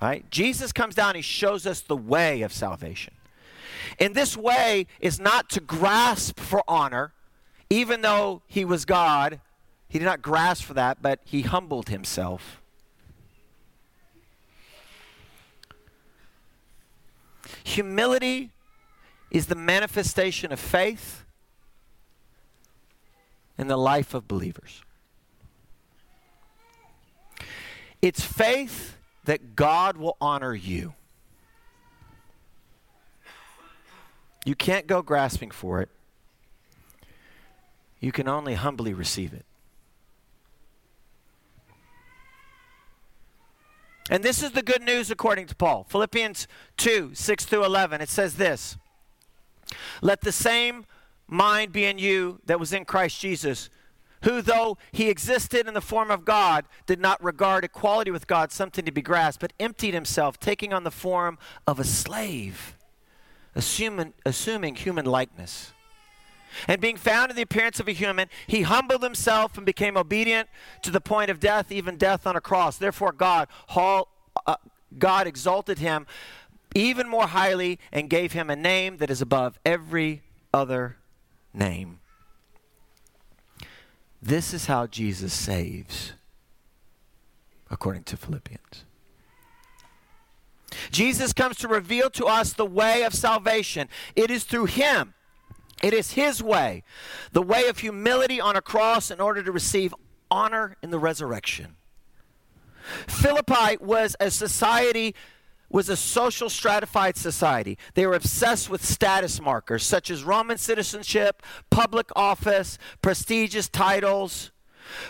Right? 0.02 0.30
Jesus 0.30 0.72
comes 0.72 0.96
down, 0.96 1.16
he 1.16 1.22
shows 1.22 1.66
us 1.66 1.82
the 1.82 1.98
way 1.98 2.42
of 2.42 2.54
salvation. 2.54 3.14
And 4.00 4.16
this 4.16 4.36
way 4.36 4.88
is 5.00 5.20
not 5.20 5.50
to 5.52 5.60
grasp 5.60 6.40
for 6.40 6.64
honor, 6.68 7.14
even 7.70 8.02
though 8.02 8.42
he 8.48 8.66
was 8.66 8.86
God, 8.86 9.42
he 9.88 10.00
did 10.00 10.06
not 10.06 10.22
grasp 10.22 10.64
for 10.64 10.74
that, 10.76 11.02
but 11.02 11.20
he 11.26 11.42
humbled 11.42 11.90
himself. 11.90 12.62
Humility 17.64 18.52
is 19.32 19.48
the 19.48 19.56
manifestation 19.56 20.52
of 20.52 20.60
faith 20.60 21.26
in 23.58 23.68
the 23.68 23.78
life 23.78 24.14
of 24.14 24.28
believers. 24.28 24.84
It's 28.02 28.24
faith 28.24 28.98
that 29.26 29.56
God 29.56 29.98
will 29.98 30.16
honor 30.22 30.56
you. 30.56 30.94
You 34.46 34.56
can't 34.56 34.88
go 34.88 35.02
grasping 35.02 35.52
for 35.52 35.82
it. 35.82 35.90
You 38.00 38.12
can 38.12 38.28
only 38.28 38.54
humbly 38.54 38.94
receive 38.94 39.34
it. 39.34 39.46
And 44.10 44.24
this 44.24 44.42
is 44.42 44.52
the 44.52 44.64
good 44.64 44.82
news 44.82 45.12
according 45.12 45.48
to 45.48 45.56
Paul. 45.56 45.86
Philippians 45.88 46.48
2 46.78 47.12
6 47.14 47.46
through 47.46 47.64
11. 47.64 48.02
It 48.02 48.10
says 48.10 48.36
this 48.36 48.78
Let 50.02 50.22
the 50.22 50.32
same 50.32 50.86
mind 51.28 51.72
be 51.72 51.86
in 51.86 52.00
you 52.00 52.40
that 52.46 52.60
was 52.60 52.74
in 52.74 52.86
Christ 52.86 53.22
Jesus, 53.22 53.70
who, 54.24 54.42
though 54.42 54.78
he 54.92 55.10
existed 55.10 55.68
in 55.68 55.76
the 55.76 55.82
form 55.82 56.10
of 56.10 56.26
God, 56.26 56.66
did 56.88 57.00
not 57.00 57.24
regard 57.24 57.64
equality 57.64 58.10
with 58.10 58.26
God 58.26 58.52
something 58.52 58.84
to 58.84 58.92
be 58.92 59.04
grasped, 59.04 59.42
but 59.42 59.54
emptied 59.60 59.94
himself, 59.94 60.40
taking 60.40 60.74
on 60.74 60.84
the 60.84 60.92
form 60.92 61.38
of 61.68 61.80
a 61.80 61.84
slave, 61.84 62.76
assuming, 63.56 64.14
assuming 64.26 64.76
human 64.76 65.06
likeness. 65.06 65.72
And 66.68 66.82
being 66.82 66.98
found 66.98 67.30
in 67.30 67.36
the 67.36 67.44
appearance 67.44 67.80
of 67.80 67.88
a 67.88 67.92
human, 67.92 68.28
he 68.48 68.64
humbled 68.64 69.04
himself 69.04 69.56
and 69.56 69.66
became 69.66 69.96
obedient 69.98 70.50
to 70.82 70.92
the 70.92 71.02
point 71.02 71.30
of 71.30 71.40
death, 71.40 71.72
even 71.72 71.98
death 71.98 72.26
on 72.26 72.36
a 72.36 72.42
cross. 72.42 72.78
Therefore, 72.78 73.12
God, 73.12 73.48
uh, 73.76 74.56
God 74.98 75.28
exalted 75.28 75.78
him 75.78 76.08
even 76.76 77.08
more 77.08 77.28
highly 77.28 77.80
and 77.92 78.10
gave 78.10 78.34
him 78.34 78.50
a 78.50 78.56
name 78.56 78.98
that 78.98 79.10
is 79.10 79.22
above 79.22 79.60
every 79.66 80.24
other 80.54 80.98
name. 81.54 82.00
This 84.22 84.54
is 84.54 84.66
how 84.66 84.88
Jesus 84.88 85.34
saves, 85.34 86.14
according 87.70 88.04
to 88.04 88.18
Philippians. 88.18 88.84
Jesus 90.92 91.34
comes 91.34 91.58
to 91.58 91.68
reveal 91.68 92.10
to 92.12 92.26
us 92.26 92.54
the 92.54 92.66
way 92.66 93.04
of 93.04 93.14
salvation. 93.14 93.90
It 94.16 94.32
is 94.32 94.44
through 94.44 94.66
him 94.66 95.14
it 95.82 95.94
is 95.94 96.12
his 96.12 96.44
way, 96.44 96.84
the 97.32 97.42
way 97.42 97.68
of 97.68 97.80
humility 97.80 98.42
on 98.42 98.56
a 98.56 98.62
cross 98.62 99.12
in 99.12 99.22
order 99.22 99.42
to 99.44 99.52
receive 99.52 99.96
honor 100.30 100.76
in 100.84 100.92
the 100.92 101.00
resurrection. 101.00 101.76
Philippi 103.08 103.78
was 103.80 104.16
a 104.20 104.32
society 104.32 105.16
was 105.72 105.88
a 105.88 105.96
social 105.96 106.50
stratified 106.50 107.16
society. 107.16 107.78
They 107.94 108.08
were 108.08 108.16
obsessed 108.16 108.72
with 108.72 108.84
status 108.84 109.40
markers 109.40 109.84
such 109.84 110.10
as 110.10 110.24
Roman 110.24 110.58
citizenship, 110.58 111.44
public 111.70 112.10
office, 112.16 112.80
prestigious 113.04 113.70
titles. 113.70 114.52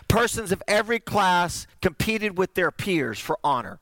Persons 0.10 0.52
of 0.52 0.62
every 0.68 1.00
class 1.00 1.66
competed 1.82 2.38
with 2.38 2.56
their 2.56 2.72
peers 2.72 3.18
for 3.18 3.40
honor. 3.42 3.80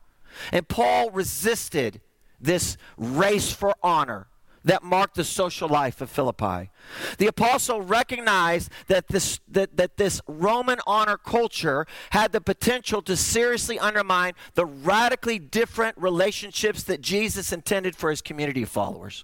And 0.51 0.67
Paul 0.67 1.11
resisted 1.11 2.01
this 2.39 2.77
race 2.97 3.51
for 3.51 3.73
honor 3.81 4.27
that 4.67 4.83
marked 4.83 5.15
the 5.15 5.23
social 5.23 5.69
life 5.69 6.01
of 6.01 6.09
Philippi. 6.09 6.69
The 7.17 7.27
apostle 7.27 7.81
recognized 7.81 8.69
that 8.87 9.07
this, 9.07 9.39
that, 9.47 9.77
that 9.77 9.95
this 9.95 10.21
Roman 10.27 10.79
honor 10.85 11.17
culture 11.17 11.87
had 12.09 12.33
the 12.33 12.41
potential 12.41 13.01
to 13.03 13.15
seriously 13.15 13.79
undermine 13.79 14.33
the 14.55 14.65
radically 14.65 15.39
different 15.39 15.97
relationships 15.97 16.83
that 16.83 17.01
Jesus 17.01 17.53
intended 17.53 17.95
for 17.95 18.09
his 18.09 18.21
community 18.21 18.63
of 18.63 18.69
followers. 18.69 19.23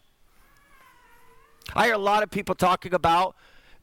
I 1.76 1.86
hear 1.86 1.95
a 1.95 1.97
lot 1.99 2.23
of 2.23 2.32
people 2.32 2.56
talking 2.56 2.93
about 2.93 3.36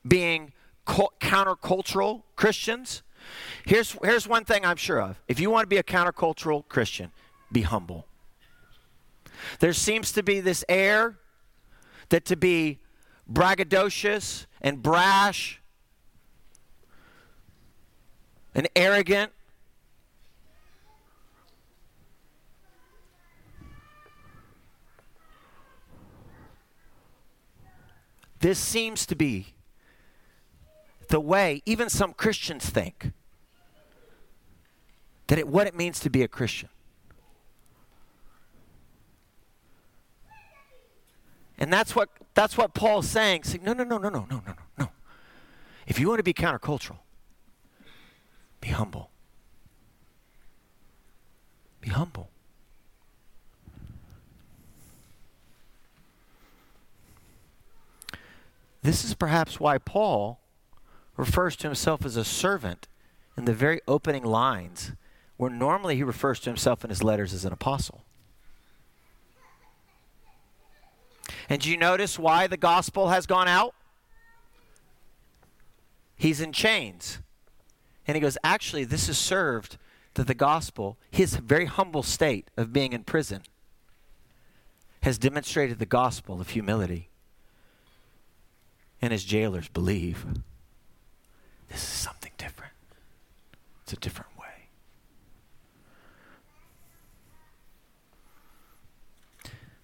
being 0.07 0.53
countercultural 0.87 2.23
Christians. 2.37 3.03
Here's, 3.65 3.93
here's 4.03 4.27
one 4.27 4.45
thing 4.45 4.65
I'm 4.65 4.77
sure 4.77 5.01
of. 5.01 5.21
If 5.29 5.41
you 5.41 5.51
want 5.51 5.65
to 5.65 5.69
be 5.69 5.79
a 5.79 5.83
countercultural 5.83 6.67
Christian, 6.69 7.13
be 7.53 7.63
humble. 7.63 8.07
There 9.61 9.73
seems 9.73 10.13
to 10.13 10.23
be 10.23 10.41
this 10.41 10.65
air 10.69 11.19
that 12.11 12.25
to 12.27 12.37
be 12.37 12.79
braggadocious 13.31 14.47
and 14.61 14.83
brash 14.83 15.61
and 18.55 18.69
arrogant 18.75 19.33
This 28.41 28.59
seems 28.59 29.05
to 29.07 29.15
be 29.15 29.55
the 31.11 31.21
way 31.21 31.61
even 31.67 31.91
some 31.91 32.13
Christians 32.13 32.71
think 32.71 33.13
that 35.27 35.39
it, 35.39 35.47
what 35.47 35.67
it 35.67 35.75
means 35.77 36.01
to 36.01 36.11
be 36.11 36.23
a 36.23 36.29
Christian. 36.29 36.69
And 41.59 41.71
that's 41.73 41.95
what 41.95 42.09
that's 42.33 42.57
what 42.57 42.75
Paul's 42.75 43.09
saying. 43.09 43.43
Saying, 43.43 43.65
no, 43.65 43.73
no, 43.73 43.85
no, 43.85 43.99
no, 43.99 44.09
no, 44.09 44.27
no, 44.31 44.43
no, 44.47 44.55
no. 44.79 44.89
If 45.87 45.99
you 45.99 46.09
want 46.09 46.21
to 46.21 46.23
be 46.23 46.33
countercultural, 46.33 46.99
be 48.61 48.69
humble. 48.69 49.11
Be 51.81 51.91
humble. 51.91 52.31
This 58.83 59.05
is 59.05 59.15
perhaps 59.15 59.61
why 59.61 59.77
Paul 59.79 60.41
refers 61.21 61.55
to 61.55 61.69
himself 61.69 62.07
as 62.07 62.17
a 62.17 62.25
servant 62.25 62.89
in 63.37 63.45
the 63.45 63.53
very 63.53 63.81
opening 63.87 64.25
lines 64.25 64.93
where 65.37 65.51
normally 65.51 65.97
he 65.97 66.03
refers 66.03 66.41
to 66.41 66.51
himself 66.51 66.83
in 66.83 66.89
his 66.91 67.05
letters 67.05 67.35
as 67.35 67.45
an 67.45 67.53
apostle. 67.53 68.05
And 71.49 71.61
do 71.61 71.71
you 71.71 71.77
notice 71.77 72.19
why 72.19 72.47
the 72.47 72.57
gospel 72.57 73.11
has 73.11 73.27
gone 73.27 73.49
out? 73.49 73.75
He's 76.17 76.41
in 76.41 76.53
chains. 76.53 77.19
And 78.07 78.15
he 78.15 78.21
goes, 78.21 78.39
Actually, 78.43 78.85
this 78.85 79.07
has 79.07 79.19
served 79.19 79.77
that 80.15 80.27
the 80.27 80.35
gospel, 80.35 80.97
his 81.11 81.37
very 81.37 81.67
humble 81.67 82.03
state 82.03 82.51
of 82.57 82.73
being 82.73 82.93
in 82.93 83.05
prison, 83.05 83.43
has 85.03 85.19
demonstrated 85.19 85.79
the 85.79 85.87
gospel 85.87 86.41
of 86.41 86.51
humility. 86.51 87.11
And 89.03 89.13
his 89.13 89.25
jailers 89.25 89.69
believe 89.69 90.25
this 91.71 91.83
is 91.83 91.89
something 91.89 92.33
different. 92.37 92.73
It's 93.85 93.93
a 93.93 93.97
different 93.97 94.31
way. 94.39 94.47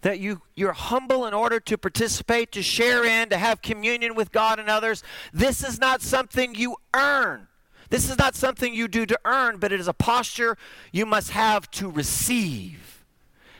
That 0.03 0.18
you, 0.18 0.42
you're 0.55 0.72
humble 0.72 1.27
in 1.27 1.35
order 1.35 1.59
to 1.61 1.79
participate, 1.79 2.53
to 2.53 2.62
share 2.62 3.05
in, 3.05 3.29
to 3.31 3.38
have 3.38 3.62
communion 3.62 4.14
with 4.14 4.31
God 4.33 4.59
and 4.59 4.68
others. 4.68 5.03
This 5.33 5.64
is 5.66 5.81
not 5.81 6.03
something 6.03 6.55
you 6.55 6.77
earn. 6.94 7.49
This 7.88 8.11
is 8.11 8.18
not 8.18 8.35
something 8.35 8.75
you 8.75 8.88
do 8.88 9.07
to 9.07 9.18
earn, 9.25 9.59
but 9.59 9.72
it 9.72 9.81
is 9.81 9.88
a 9.88 9.92
posture 9.92 10.59
you 10.92 11.07
must 11.07 11.31
have 11.31 11.70
to 11.72 11.88
receive. 11.88 13.05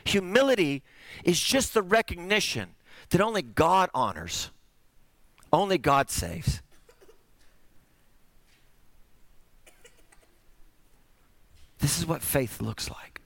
Humility 0.05 0.83
is 1.23 1.39
just 1.39 1.73
the 1.73 1.81
recognition 1.81 2.75
that 3.09 3.21
only 3.21 3.41
God 3.41 3.89
honors, 3.93 4.51
only 5.51 5.77
God 5.77 6.09
saves. 6.09 6.61
This 11.79 11.97
is 11.97 12.05
what 12.05 12.21
faith 12.21 12.61
looks 12.61 12.89
like. 12.89 13.21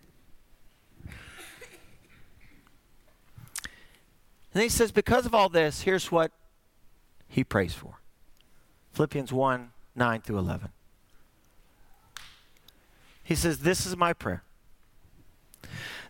And 4.53 4.61
he 4.61 4.69
says, 4.69 4.91
because 4.91 5.25
of 5.25 5.33
all 5.33 5.49
this, 5.49 5.81
here's 5.81 6.11
what 6.11 6.31
he 7.27 7.43
prays 7.43 7.73
for 7.73 7.99
Philippians 8.93 9.31
1 9.31 9.71
9 9.95 10.21
through 10.21 10.37
11. 10.37 10.69
He 13.23 13.35
says, 13.35 13.59
This 13.59 13.85
is 13.85 13.95
my 13.95 14.13
prayer. 14.13 14.43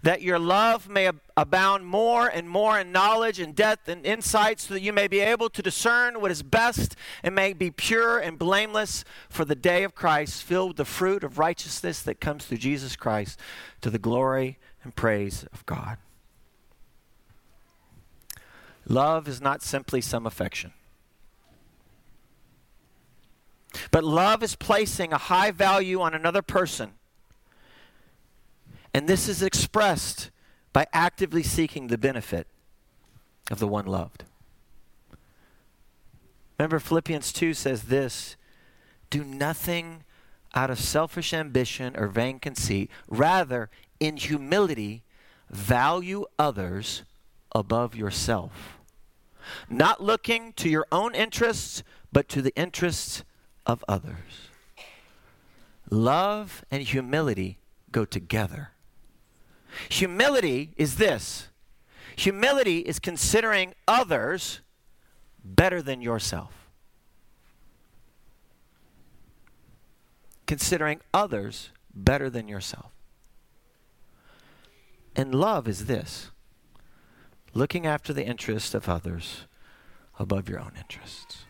That 0.04 0.24
your 0.24 0.40
love 0.40 0.90
may 0.90 1.10
abound 1.38 1.86
more 1.86 2.28
and 2.28 2.50
more 2.50 2.80
in 2.80 2.92
knowledge 2.92 3.40
and 3.40 3.56
depth 3.56 3.88
and 3.88 4.06
insight, 4.06 4.60
so 4.60 4.74
that 4.74 4.82
you 4.82 4.92
may 4.92 5.08
be 5.08 5.20
able 5.20 5.50
to 5.50 5.62
discern 5.62 6.20
what 6.20 6.32
is 6.32 6.42
best 6.42 6.96
and 7.22 7.36
may 7.36 7.54
be 7.54 7.70
pure 7.70 8.18
and 8.18 8.40
blameless 8.40 9.04
for 9.30 9.46
the 9.46 9.56
day 9.56 9.84
of 9.84 9.94
Christ, 9.94 10.44
filled 10.44 10.70
with 10.70 10.78
the 10.78 10.86
fruit 10.86 11.24
of 11.24 11.38
righteousness 11.38 12.02
that 12.02 12.20
comes 12.20 12.46
through 12.46 12.58
Jesus 12.58 12.96
Christ 12.96 13.40
to 13.82 13.92
the 13.92 14.00
glory 14.00 14.58
and 14.84 14.96
praise 14.96 15.46
of 15.54 15.66
God. 15.68 15.98
Love 18.88 19.28
is 19.28 19.40
not 19.40 19.62
simply 19.62 20.02
some 20.02 20.26
affection. 20.26 20.74
But 23.92 24.04
love 24.04 24.44
is 24.44 24.56
placing 24.56 25.14
a 25.14 25.18
high 25.18 25.52
value 25.52 26.02
on 26.02 26.14
another 26.14 26.42
person 26.42 26.94
and 28.94 29.08
this 29.08 29.28
is 29.28 29.42
expressed 29.42 30.32
by 30.74 30.88
actively 30.94 31.44
seeking 31.44 31.88
the 31.88 31.98
benefit 31.98 32.48
of 33.50 33.60
the 33.60 33.68
one 33.68 33.86
loved. 33.86 34.24
Remember, 36.58 36.80
Philippians 36.80 37.34
2 37.34 37.54
says 37.54 37.84
this 37.84 38.36
do 39.10 39.24
nothing 39.24 40.04
out 40.54 40.70
of 40.70 40.80
selfish 40.80 41.34
ambition 41.34 41.96
or 41.96 42.08
vain 42.08 42.40
conceit. 42.40 42.90
Rather, 43.08 43.70
in 44.00 44.18
humility, 44.18 45.04
value 45.50 46.26
others 46.40 47.04
above 47.54 47.96
yourself. 47.96 48.80
Not 49.70 50.02
looking 50.02 50.54
to 50.54 50.70
your 50.70 50.86
own 50.92 51.14
interests, 51.16 51.84
but 52.12 52.30
to 52.30 52.42
the 52.42 52.56
interests 52.56 53.24
of 53.66 53.84
others. 53.88 54.50
Love 55.90 56.64
and 56.72 56.84
humility 56.84 57.58
go 57.92 58.06
together. 58.06 58.71
Humility 59.90 60.74
is 60.78 60.96
this 60.96 61.48
humility 62.16 62.80
is 62.80 63.00
considering 63.00 63.74
others 63.88 64.62
better 65.44 65.82
than 65.82 66.02
yourself. 66.02 66.54
Considering 70.46 71.00
others 71.14 71.70
better 71.94 72.30
than 72.30 72.48
yourself. 72.48 72.92
And 75.16 75.34
love 75.34 75.68
is 75.68 75.86
this 75.86 76.32
looking 77.54 77.86
after 77.86 78.14
the 78.14 78.26
interests 78.26 78.74
of 78.74 78.88
others 78.88 79.46
above 80.20 80.48
your 80.48 80.60
own 80.60 80.74
interests. 80.78 81.46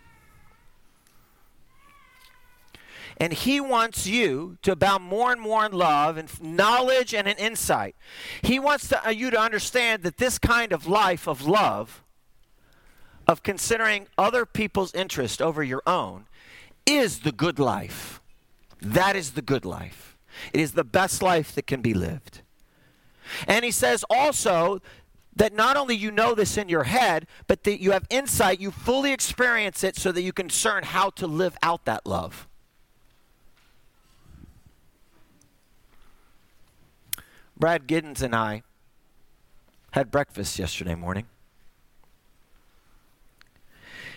And 3.21 3.33
He 3.33 3.61
wants 3.61 4.07
you 4.07 4.57
to 4.63 4.71
abound 4.71 5.03
more 5.03 5.31
and 5.31 5.39
more 5.39 5.63
in 5.63 5.73
love 5.73 6.17
and 6.17 6.27
knowledge 6.41 7.13
and 7.13 7.27
in 7.27 7.37
insight. 7.37 7.95
He 8.41 8.57
wants 8.57 8.87
to, 8.87 9.07
uh, 9.07 9.11
you 9.11 9.29
to 9.29 9.39
understand 9.39 10.01
that 10.01 10.17
this 10.17 10.39
kind 10.39 10.73
of 10.73 10.87
life 10.87 11.27
of 11.27 11.45
love, 11.45 12.03
of 13.27 13.43
considering 13.43 14.07
other 14.17 14.43
people's 14.43 14.91
interest 14.95 15.39
over 15.39 15.61
your 15.61 15.83
own, 15.85 16.25
is 16.87 17.19
the 17.19 17.31
good 17.31 17.59
life. 17.59 18.19
That 18.81 19.15
is 19.15 19.33
the 19.33 19.43
good 19.43 19.65
life. 19.65 20.17
It 20.51 20.59
is 20.59 20.71
the 20.71 20.83
best 20.83 21.21
life 21.21 21.53
that 21.53 21.67
can 21.67 21.81
be 21.81 21.93
lived. 21.93 22.41
And 23.47 23.63
he 23.63 23.69
says 23.69 24.03
also 24.09 24.81
that 25.35 25.53
not 25.53 25.77
only 25.77 25.95
you 25.95 26.09
know 26.09 26.33
this 26.33 26.57
in 26.57 26.69
your 26.69 26.85
head, 26.85 27.27
but 27.45 27.65
that 27.65 27.79
you 27.79 27.91
have 27.91 28.07
insight, 28.09 28.59
you 28.59 28.71
fully 28.71 29.13
experience 29.13 29.83
it 29.83 29.95
so 29.95 30.11
that 30.11 30.23
you 30.23 30.33
can 30.33 30.47
discern 30.47 30.85
how 30.85 31.11
to 31.11 31.27
live 31.27 31.55
out 31.61 31.85
that 31.85 32.07
love. 32.07 32.47
Brad 37.61 37.87
Giddens 37.87 38.23
and 38.23 38.35
I 38.35 38.63
had 39.91 40.09
breakfast 40.09 40.57
yesterday 40.57 40.95
morning. 40.95 41.27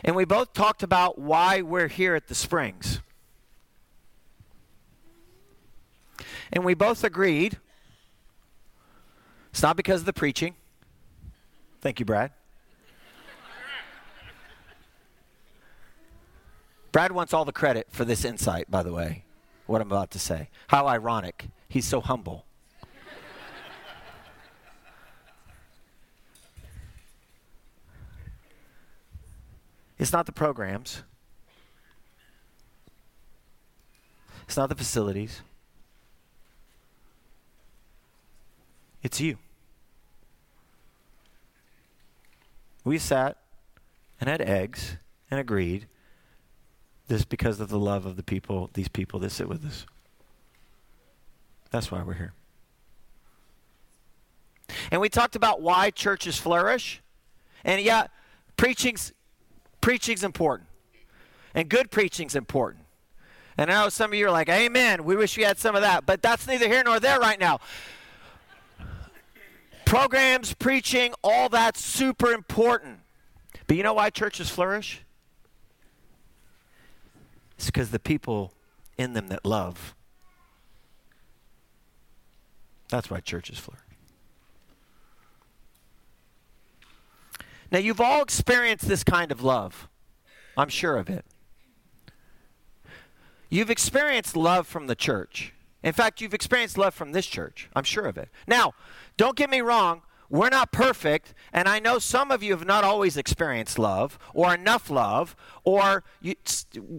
And 0.02 0.16
we 0.16 0.24
both 0.24 0.54
talked 0.54 0.82
about 0.82 1.18
why 1.18 1.60
we're 1.60 1.88
here 1.88 2.14
at 2.14 2.28
the 2.28 2.34
Springs. 2.34 3.00
And 6.54 6.64
we 6.64 6.72
both 6.72 7.04
agreed 7.04 7.58
it's 9.50 9.62
not 9.62 9.76
because 9.76 10.00
of 10.00 10.06
the 10.06 10.14
preaching. 10.14 10.54
Thank 11.82 12.00
you, 12.00 12.06
Brad. 12.06 12.30
Brad 16.92 17.12
wants 17.12 17.34
all 17.34 17.44
the 17.44 17.52
credit 17.52 17.88
for 17.90 18.06
this 18.06 18.24
insight, 18.24 18.70
by 18.70 18.82
the 18.82 18.94
way, 18.94 19.24
what 19.66 19.82
I'm 19.82 19.92
about 19.92 20.10
to 20.12 20.18
say. 20.18 20.48
How 20.68 20.86
ironic. 20.86 21.48
He's 21.68 21.84
so 21.84 22.00
humble. 22.00 22.46
It's 29.98 30.12
not 30.12 30.26
the 30.26 30.32
programs. 30.32 31.02
It's 34.46 34.56
not 34.56 34.68
the 34.68 34.74
facilities. 34.74 35.40
It's 39.02 39.20
you. 39.20 39.38
We 42.84 42.98
sat 42.98 43.38
and 44.20 44.28
had 44.28 44.42
eggs 44.42 44.96
and 45.30 45.40
agreed 45.40 45.86
this 47.08 47.24
because 47.24 47.60
of 47.60 47.68
the 47.68 47.78
love 47.78 48.06
of 48.06 48.16
the 48.16 48.22
people, 48.22 48.70
these 48.74 48.88
people 48.88 49.20
that 49.20 49.30
sit 49.30 49.48
with 49.48 49.64
us. 49.64 49.86
That's 51.70 51.90
why 51.90 52.02
we're 52.02 52.14
here. 52.14 52.32
And 54.90 55.00
we 55.00 55.08
talked 55.08 55.36
about 55.36 55.60
why 55.60 55.90
churches 55.90 56.38
flourish. 56.38 57.02
And 57.64 57.80
yeah, 57.80 58.06
preaching's 58.56 59.12
Preaching's 59.84 60.24
important. 60.24 60.66
And 61.54 61.68
good 61.68 61.90
preaching's 61.90 62.34
important. 62.34 62.86
And 63.58 63.70
I 63.70 63.82
know 63.82 63.90
some 63.90 64.12
of 64.12 64.18
you 64.18 64.26
are 64.26 64.30
like, 64.30 64.48
Amen. 64.48 65.04
We 65.04 65.14
wish 65.14 65.36
we 65.36 65.42
had 65.42 65.58
some 65.58 65.76
of 65.76 65.82
that. 65.82 66.06
But 66.06 66.22
that's 66.22 66.46
neither 66.46 66.66
here 66.68 66.82
nor 66.82 66.98
there 66.98 67.20
right 67.20 67.38
now. 67.38 67.60
Programs, 69.84 70.54
preaching, 70.54 71.12
all 71.22 71.50
that's 71.50 71.84
super 71.84 72.32
important. 72.32 73.00
But 73.66 73.76
you 73.76 73.82
know 73.82 73.92
why 73.92 74.08
churches 74.08 74.48
flourish? 74.48 75.02
It's 77.58 77.66
because 77.66 77.90
the 77.90 77.98
people 77.98 78.54
in 78.96 79.12
them 79.12 79.28
that 79.28 79.44
love. 79.44 79.94
That's 82.88 83.10
why 83.10 83.20
churches 83.20 83.58
flourish. 83.58 83.83
Now, 87.74 87.80
you've 87.80 88.00
all 88.00 88.22
experienced 88.22 88.86
this 88.86 89.02
kind 89.02 89.32
of 89.32 89.42
love. 89.42 89.88
I'm 90.56 90.68
sure 90.68 90.96
of 90.96 91.10
it. 91.10 91.24
You've 93.50 93.68
experienced 93.68 94.36
love 94.36 94.68
from 94.68 94.86
the 94.86 94.94
church. 94.94 95.52
In 95.82 95.92
fact, 95.92 96.20
you've 96.20 96.34
experienced 96.34 96.78
love 96.78 96.94
from 96.94 97.10
this 97.10 97.26
church. 97.26 97.68
I'm 97.74 97.82
sure 97.82 98.06
of 98.06 98.16
it. 98.16 98.28
Now, 98.46 98.74
don't 99.16 99.34
get 99.34 99.50
me 99.50 99.60
wrong. 99.60 100.02
We're 100.30 100.50
not 100.50 100.70
perfect, 100.70 101.34
and 101.52 101.66
I 101.66 101.80
know 101.80 101.98
some 101.98 102.30
of 102.30 102.44
you 102.44 102.52
have 102.52 102.64
not 102.64 102.84
always 102.84 103.16
experienced 103.16 103.76
love 103.76 104.20
or 104.34 104.54
enough 104.54 104.88
love, 104.88 105.34
or 105.64 106.04
you, 106.20 106.36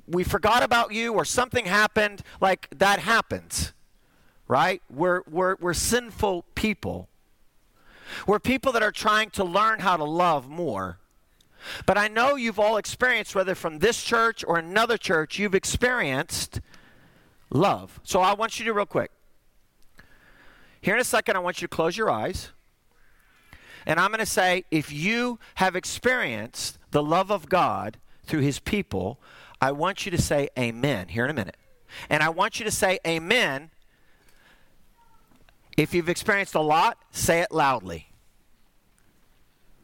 we 0.08 0.26
forgot 0.26 0.62
about 0.62 0.92
you, 0.92 1.14
or 1.14 1.24
something 1.24 1.68
happened. 1.68 2.22
Like 2.42 2.68
that 2.76 3.00
happens, 3.00 3.72
right? 4.50 4.82
We're, 4.90 5.22
we're, 5.32 5.56
we're 5.56 5.74
sinful 5.74 6.44
people. 6.54 7.08
We're 8.28 8.40
people 8.40 8.72
that 8.74 8.84
are 8.84 8.92
trying 8.92 9.30
to 9.32 9.44
learn 9.44 9.80
how 9.80 9.98
to 9.98 10.04
love 10.04 10.50
more. 10.50 11.00
But 11.86 11.98
I 11.98 12.08
know 12.08 12.36
you've 12.36 12.60
all 12.60 12.78
experienced, 12.78 13.36
whether 13.36 13.56
from 13.56 13.80
this 13.80 14.04
church 14.04 14.44
or 14.48 14.58
another 14.58 14.98
church, 14.98 15.40
you've 15.40 15.56
experienced 15.56 16.62
love. 17.50 18.00
So 18.04 18.22
I 18.22 18.34
want 18.34 18.60
you 18.60 18.66
to, 18.66 18.74
real 18.74 18.86
quick, 18.86 19.12
here 20.82 20.94
in 20.94 21.02
a 21.02 21.06
second, 21.06 21.36
I 21.36 21.40
want 21.40 21.62
you 21.62 21.68
to 21.68 21.76
close 21.76 21.98
your 21.98 22.12
eyes. 22.12 22.50
And 23.88 24.00
I'm 24.00 24.10
going 24.10 24.20
to 24.20 24.26
say, 24.26 24.66
if 24.72 24.92
you 24.92 25.40
have 25.56 25.76
experienced 25.76 26.78
the 26.92 27.04
love 27.04 27.32
of 27.32 27.50
God 27.50 27.98
through 28.24 28.42
his 28.42 28.60
people, 28.60 29.20
I 29.62 29.72
want 29.72 30.06
you 30.06 30.12
to 30.12 30.22
say 30.22 30.50
amen 30.58 31.10
here 31.10 31.26
in 31.26 31.32
a 31.32 31.34
minute. 31.34 31.58
And 32.10 32.22
I 32.22 32.30
want 32.30 32.60
you 32.60 32.66
to 32.66 32.72
say 32.72 33.00
amen. 33.06 33.72
If 35.78 35.94
you've 35.94 36.10
experienced 36.10 36.56
a 36.56 36.62
lot, 36.62 36.98
say 37.12 37.42
it 37.42 37.52
loudly. 37.52 38.08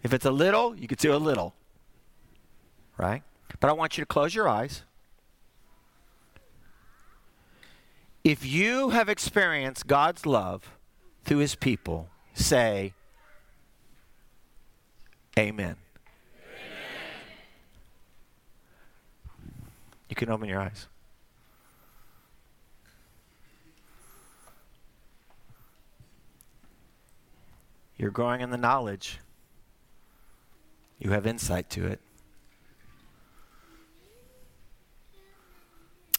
If 0.04 0.14
it's 0.14 0.26
a 0.26 0.32
little, 0.32 0.76
you 0.76 0.88
could 0.88 0.98
do 0.98 1.14
a 1.14 1.18
little. 1.18 1.54
Right? 2.98 3.24
But 3.60 3.70
I 3.70 3.74
want 3.74 3.98
you 3.98 4.02
to 4.04 4.06
close 4.06 4.34
your 4.34 4.48
eyes. 4.48 4.84
If 8.24 8.46
you 8.46 8.92
have 8.92 9.10
experienced 9.10 9.88
God's 9.88 10.26
love 10.26 10.78
through 11.26 11.40
his 11.40 11.56
people, 11.56 12.10
say 12.34 12.94
amen. 15.38 15.76
amen. 15.76 15.76
You 20.08 20.16
can 20.16 20.30
open 20.30 20.48
your 20.48 20.62
eyes. 20.62 20.88
You're 28.02 28.10
growing 28.10 28.42
in 28.42 28.50
the 28.50 28.58
knowledge. 28.58 29.20
You 30.98 31.12
have 31.12 31.28
insight 31.28 31.70
to 31.70 31.86
it. 31.86 32.00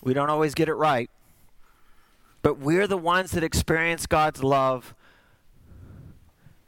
We 0.01 0.15
don't 0.15 0.31
always 0.31 0.55
get 0.55 0.69
it 0.69 0.75
right. 0.75 1.11
But 2.41 2.61
we're 2.61 2.87
the 2.87 2.97
ones 2.97 3.33
that 3.33 3.43
experience 3.43 4.07
God's 4.07 4.45
love, 4.45 4.95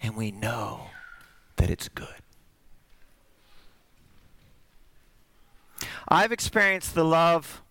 and 0.03 0.17
we 0.17 0.33
know 0.33 0.87
that 1.59 1.71
it's 1.71 1.89
good. 1.89 2.09
I've 6.09 6.33
experienced 6.33 6.97
the 6.97 7.05
love 7.05 7.63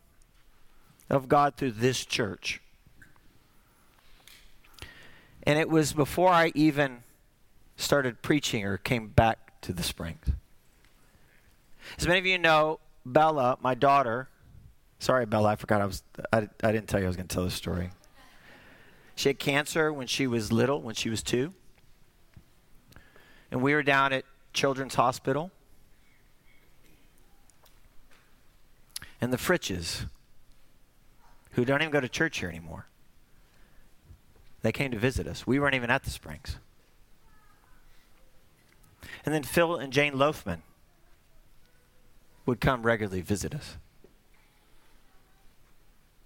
of 1.10 1.28
God 1.28 1.58
through 1.58 1.72
this 1.72 2.06
church. 2.06 2.62
And 5.46 5.60
it 5.60 5.68
was 5.68 5.92
before 5.92 6.30
I 6.30 6.54
even 6.56 7.03
started 7.76 8.22
preaching 8.22 8.66
or 8.66 8.78
came 8.78 9.10
back 9.10 9.62
to 9.62 9.74
the 9.74 9.84
Springs. 9.84 10.28
As 11.98 12.08
many 12.08 12.20
of 12.20 12.26
you 12.26 12.38
know, 12.38 12.80
Bella, 13.06 13.58
my 13.62 13.76
daughter, 13.76 14.30
Sorry, 15.04 15.26
Bella, 15.26 15.50
I 15.50 15.56
forgot 15.58 15.82
I 15.82 15.86
was. 15.86 16.02
I, 16.32 16.48
I 16.64 16.72
didn't 16.72 16.88
tell 16.88 16.98
you 16.98 17.08
I 17.08 17.10
was 17.10 17.18
going 17.18 17.28
to 17.28 17.36
tell 17.36 17.44
this 17.44 17.54
story. 17.54 17.90
She 19.16 19.28
had 19.28 19.38
cancer 19.38 19.92
when 19.92 20.08
she 20.08 20.28
was 20.28 20.50
little, 20.50 20.82
when 20.82 20.96
she 20.96 21.10
was 21.10 21.22
two. 21.22 21.54
And 23.52 23.62
we 23.62 23.74
were 23.74 23.84
down 23.84 24.14
at 24.14 24.24
Children's 24.54 24.96
Hospital. 24.96 25.52
And 29.20 29.34
the 29.34 29.38
Fritches, 29.38 30.08
who 31.52 31.66
don't 31.66 31.82
even 31.82 31.92
go 31.92 32.00
to 32.00 32.08
church 32.08 32.40
here 32.40 32.48
anymore, 32.48 32.88
they 34.62 34.72
came 34.72 34.90
to 34.92 34.98
visit 34.98 35.28
us. 35.28 35.46
We 35.46 35.60
weren't 35.60 35.76
even 35.76 35.90
at 35.90 36.04
the 36.04 36.12
Springs. 36.12 36.60
And 39.26 39.34
then 39.34 39.44
Phil 39.44 39.76
and 39.76 39.94
Jane 39.94 40.14
Loafman 40.14 40.60
would 42.46 42.60
come 42.60 42.84
regularly 42.84 43.22
visit 43.22 43.56
us. 43.56 43.78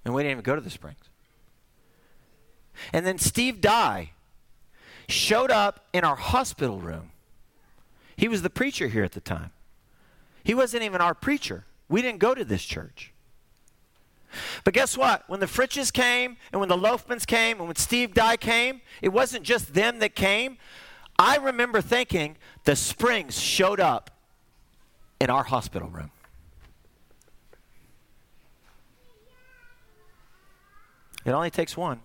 And 0.04 0.14
we 0.14 0.24
didn't 0.24 0.32
even 0.32 0.44
go 0.44 0.56
to 0.56 0.62
the 0.62 0.70
Springs. 0.70 1.10
And 2.94 3.06
then 3.06 3.18
Steve 3.18 3.62
Dye 3.62 4.12
showed 5.08 5.52
up 5.52 5.86
in 5.94 6.04
our 6.04 6.16
hospital 6.16 6.80
room. 6.80 7.12
He 8.16 8.28
was 8.28 8.42
the 8.42 8.50
preacher 8.50 8.88
here 8.88 9.04
at 9.04 9.12
the 9.12 9.22
time. 9.22 9.52
He 10.44 10.54
wasn't 10.54 10.84
even 10.84 11.02
our 11.02 11.14
preacher. 11.14 11.66
We 11.90 12.02
didn't 12.02 12.20
go 12.20 12.34
to 12.34 12.44
this 12.44 12.64
church. 12.64 13.14
But 14.64 14.74
guess 14.74 14.98
what? 14.98 15.24
When 15.28 15.40
the 15.40 15.46
Fritches 15.46 15.92
came 15.92 16.38
and 16.52 16.60
when 16.60 16.70
the 16.70 16.78
Loafmans 16.78 17.26
came 17.26 17.58
and 17.58 17.68
when 17.68 17.76
Steve 17.76 18.14
Dye 18.14 18.38
came, 18.38 18.82
it 19.02 19.10
wasn't 19.10 19.44
just 19.44 19.74
them 19.74 20.00
that 20.00 20.16
came. 20.16 20.58
I 21.20 21.38
remember 21.38 21.82
thinking 21.82 22.38
the 22.64 22.76
Springs 22.76 23.40
showed 23.40 23.80
up 23.80 24.12
in 25.20 25.30
our 25.30 25.44
hospital 25.44 25.90
room. 25.90 26.12
It 31.26 31.32
only 31.32 31.50
takes 31.50 31.76
one. 31.76 32.00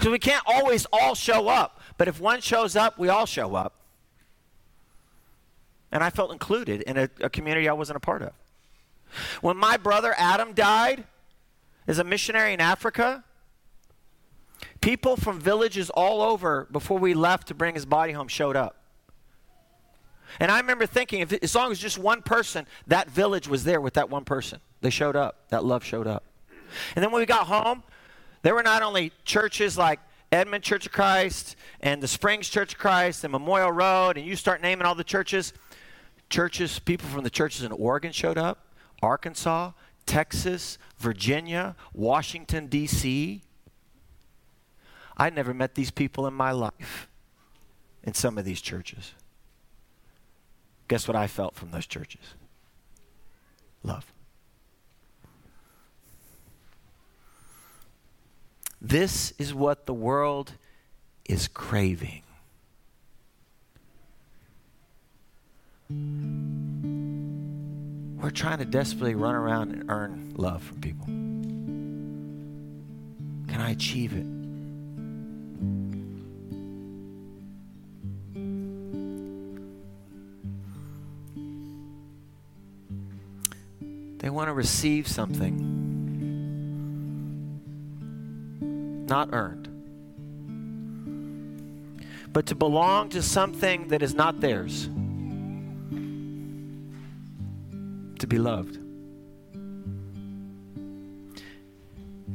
So 0.00 0.10
we 0.10 0.18
can't 0.18 0.42
always 0.46 0.86
all 0.92 1.14
show 1.14 1.48
up, 1.48 1.80
but 1.98 2.08
if 2.08 2.20
one 2.20 2.40
shows 2.40 2.76
up, 2.76 2.98
we 2.98 3.10
all 3.10 3.26
show 3.26 3.54
up. 3.54 3.74
And 5.92 6.02
I 6.02 6.08
felt 6.08 6.32
included 6.32 6.82
in 6.82 6.96
a, 6.96 7.10
a 7.20 7.28
community 7.28 7.68
I 7.68 7.72
wasn't 7.74 7.98
a 7.98 8.00
part 8.00 8.22
of. 8.22 8.32
When 9.42 9.56
my 9.56 9.76
brother 9.76 10.14
Adam 10.16 10.54
died 10.54 11.04
as 11.86 11.98
a 11.98 12.04
missionary 12.04 12.54
in 12.54 12.60
Africa, 12.60 13.24
people 14.80 15.16
from 15.16 15.38
villages 15.38 15.90
all 15.90 16.22
over 16.22 16.66
before 16.70 16.98
we 16.98 17.14
left 17.14 17.48
to 17.48 17.54
bring 17.54 17.74
his 17.74 17.86
body 17.86 18.12
home 18.12 18.28
showed 18.28 18.56
up. 18.56 18.76
And 20.38 20.50
I 20.50 20.60
remember 20.60 20.86
thinking, 20.86 21.20
if, 21.20 21.32
as 21.32 21.54
long 21.54 21.72
as 21.72 21.78
just 21.78 21.98
one 21.98 22.22
person, 22.22 22.66
that 22.86 23.10
village 23.10 23.48
was 23.48 23.64
there 23.64 23.80
with 23.80 23.94
that 23.94 24.10
one 24.10 24.24
person. 24.24 24.60
They 24.80 24.90
showed 24.90 25.16
up. 25.16 25.48
That 25.48 25.64
love 25.64 25.84
showed 25.84 26.06
up. 26.06 26.24
And 26.94 27.02
then 27.02 27.10
when 27.10 27.20
we 27.20 27.26
got 27.26 27.46
home, 27.46 27.82
there 28.42 28.54
were 28.54 28.62
not 28.62 28.82
only 28.82 29.12
churches 29.24 29.76
like 29.76 29.98
Edmond 30.32 30.62
Church 30.62 30.86
of 30.86 30.92
Christ 30.92 31.56
and 31.80 32.00
the 32.00 32.08
Springs 32.08 32.48
Church 32.48 32.74
of 32.74 32.78
Christ 32.78 33.24
and 33.24 33.32
Memorial 33.32 33.72
Road, 33.72 34.16
and 34.16 34.26
you 34.26 34.36
start 34.36 34.62
naming 34.62 34.86
all 34.86 34.94
the 34.94 35.04
churches. 35.04 35.52
Churches, 36.28 36.78
people 36.78 37.08
from 37.08 37.24
the 37.24 37.30
churches 37.30 37.64
in 37.64 37.72
Oregon 37.72 38.12
showed 38.12 38.38
up, 38.38 38.66
Arkansas, 39.02 39.72
Texas, 40.06 40.78
Virginia, 40.98 41.74
Washington, 41.92 42.68
D.C. 42.68 43.42
I 45.20 45.28
never 45.28 45.52
met 45.52 45.74
these 45.74 45.90
people 45.90 46.26
in 46.26 46.32
my 46.32 46.50
life 46.50 47.06
in 48.02 48.14
some 48.14 48.38
of 48.38 48.46
these 48.46 48.62
churches. 48.62 49.12
Guess 50.88 51.06
what 51.06 51.14
I 51.14 51.26
felt 51.26 51.54
from 51.54 51.72
those 51.72 51.86
churches? 51.86 52.22
Love. 53.82 54.10
This 58.80 59.34
is 59.38 59.52
what 59.52 59.84
the 59.84 59.92
world 59.92 60.52
is 61.26 61.48
craving. 61.48 62.22
We're 68.22 68.30
trying 68.30 68.58
to 68.60 68.64
desperately 68.64 69.14
run 69.14 69.34
around 69.34 69.72
and 69.72 69.90
earn 69.90 70.32
love 70.36 70.62
from 70.62 70.80
people. 70.80 71.04
Can 73.52 73.60
I 73.60 73.72
achieve 73.72 74.14
it? 74.14 74.39
They 84.20 84.28
want 84.28 84.48
to 84.48 84.52
receive 84.52 85.08
something 85.08 85.78
not 89.06 89.30
earned, 89.32 89.66
but 92.32 92.44
to 92.46 92.54
belong 92.54 93.08
to 93.08 93.22
something 93.22 93.88
that 93.88 94.02
is 94.02 94.14
not 94.14 94.40
theirs, 94.40 94.84
to 98.18 98.26
be 98.28 98.38
loved. 98.38 98.78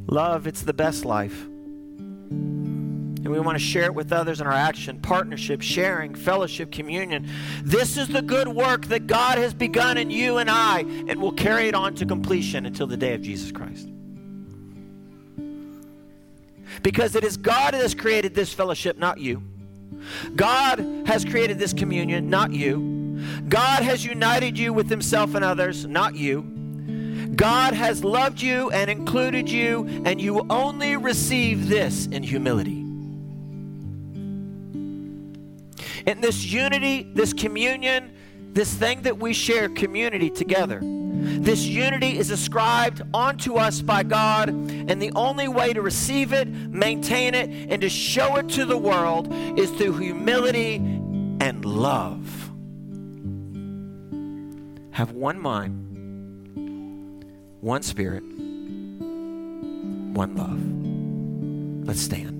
Love, 0.07 0.47
it's 0.47 0.63
the 0.63 0.73
best 0.73 1.05
life. 1.05 1.47
And 3.25 3.33
we 3.33 3.39
want 3.39 3.57
to 3.57 3.63
share 3.63 3.85
it 3.85 3.95
with 3.95 4.13
others 4.13 4.39
in 4.39 4.45
our 4.45 4.53
action, 4.53 4.99
partnership, 5.01 5.59
sharing, 5.63 6.13
fellowship, 6.13 6.71
communion. 6.71 7.27
This 7.63 7.97
is 7.97 8.07
the 8.07 8.21
good 8.21 8.47
work 8.47 8.85
that 8.85 9.07
God 9.07 9.39
has 9.39 9.51
begun 9.51 9.97
in 9.97 10.11
you 10.11 10.37
and 10.37 10.47
I, 10.47 10.81
and 11.07 11.19
will 11.19 11.31
carry 11.31 11.67
it 11.67 11.73
on 11.73 11.95
to 11.95 12.05
completion 12.05 12.67
until 12.67 12.85
the 12.85 12.97
day 12.97 13.15
of 13.15 13.23
Jesus 13.23 13.51
Christ. 13.51 13.89
Because 16.83 17.15
it 17.15 17.23
is 17.23 17.35
God 17.35 17.73
that 17.73 17.81
has 17.81 17.95
created 17.95 18.35
this 18.35 18.53
fellowship, 18.53 18.99
not 18.99 19.17
you. 19.17 19.41
God 20.35 20.77
has 21.07 21.25
created 21.25 21.57
this 21.57 21.73
communion, 21.73 22.29
not 22.29 22.51
you. 22.51 23.19
God 23.49 23.81
has 23.81 24.05
united 24.05 24.55
you 24.55 24.71
with 24.71 24.87
Himself 24.87 25.33
and 25.33 25.43
others, 25.43 25.87
not 25.87 26.13
you. 26.13 26.43
God 27.35 27.73
has 27.73 28.03
loved 28.03 28.39
you 28.39 28.69
and 28.69 28.87
included 28.91 29.49
you, 29.49 29.87
and 30.05 30.21
you 30.21 30.45
only 30.47 30.95
receive 30.95 31.67
this 31.67 32.05
in 32.05 32.21
humility. 32.21 32.84
In 36.05 36.21
this 36.21 36.45
unity, 36.45 37.03
this 37.13 37.33
communion, 37.33 38.13
this 38.53 38.73
thing 38.73 39.01
that 39.03 39.17
we 39.17 39.33
share, 39.33 39.69
community 39.69 40.29
together, 40.29 40.79
this 40.81 41.65
unity 41.65 42.17
is 42.17 42.29
ascribed 42.29 43.01
onto 43.13 43.55
us 43.55 43.81
by 43.81 44.03
God, 44.03 44.49
and 44.49 45.01
the 45.01 45.11
only 45.15 45.47
way 45.47 45.73
to 45.73 45.81
receive 45.81 46.33
it, 46.33 46.47
maintain 46.47 47.33
it, 47.33 47.49
and 47.69 47.81
to 47.81 47.89
show 47.89 48.35
it 48.35 48.49
to 48.49 48.65
the 48.65 48.77
world 48.77 49.33
is 49.57 49.71
through 49.71 49.97
humility 49.97 50.75
and 50.75 51.65
love. 51.65 52.51
Have 54.91 55.11
one 55.11 55.39
mind, 55.39 57.25
one 57.61 57.81
spirit, 57.81 58.23
one 60.13 60.35
love. 60.35 61.87
Let's 61.87 62.01
stand. 62.01 62.34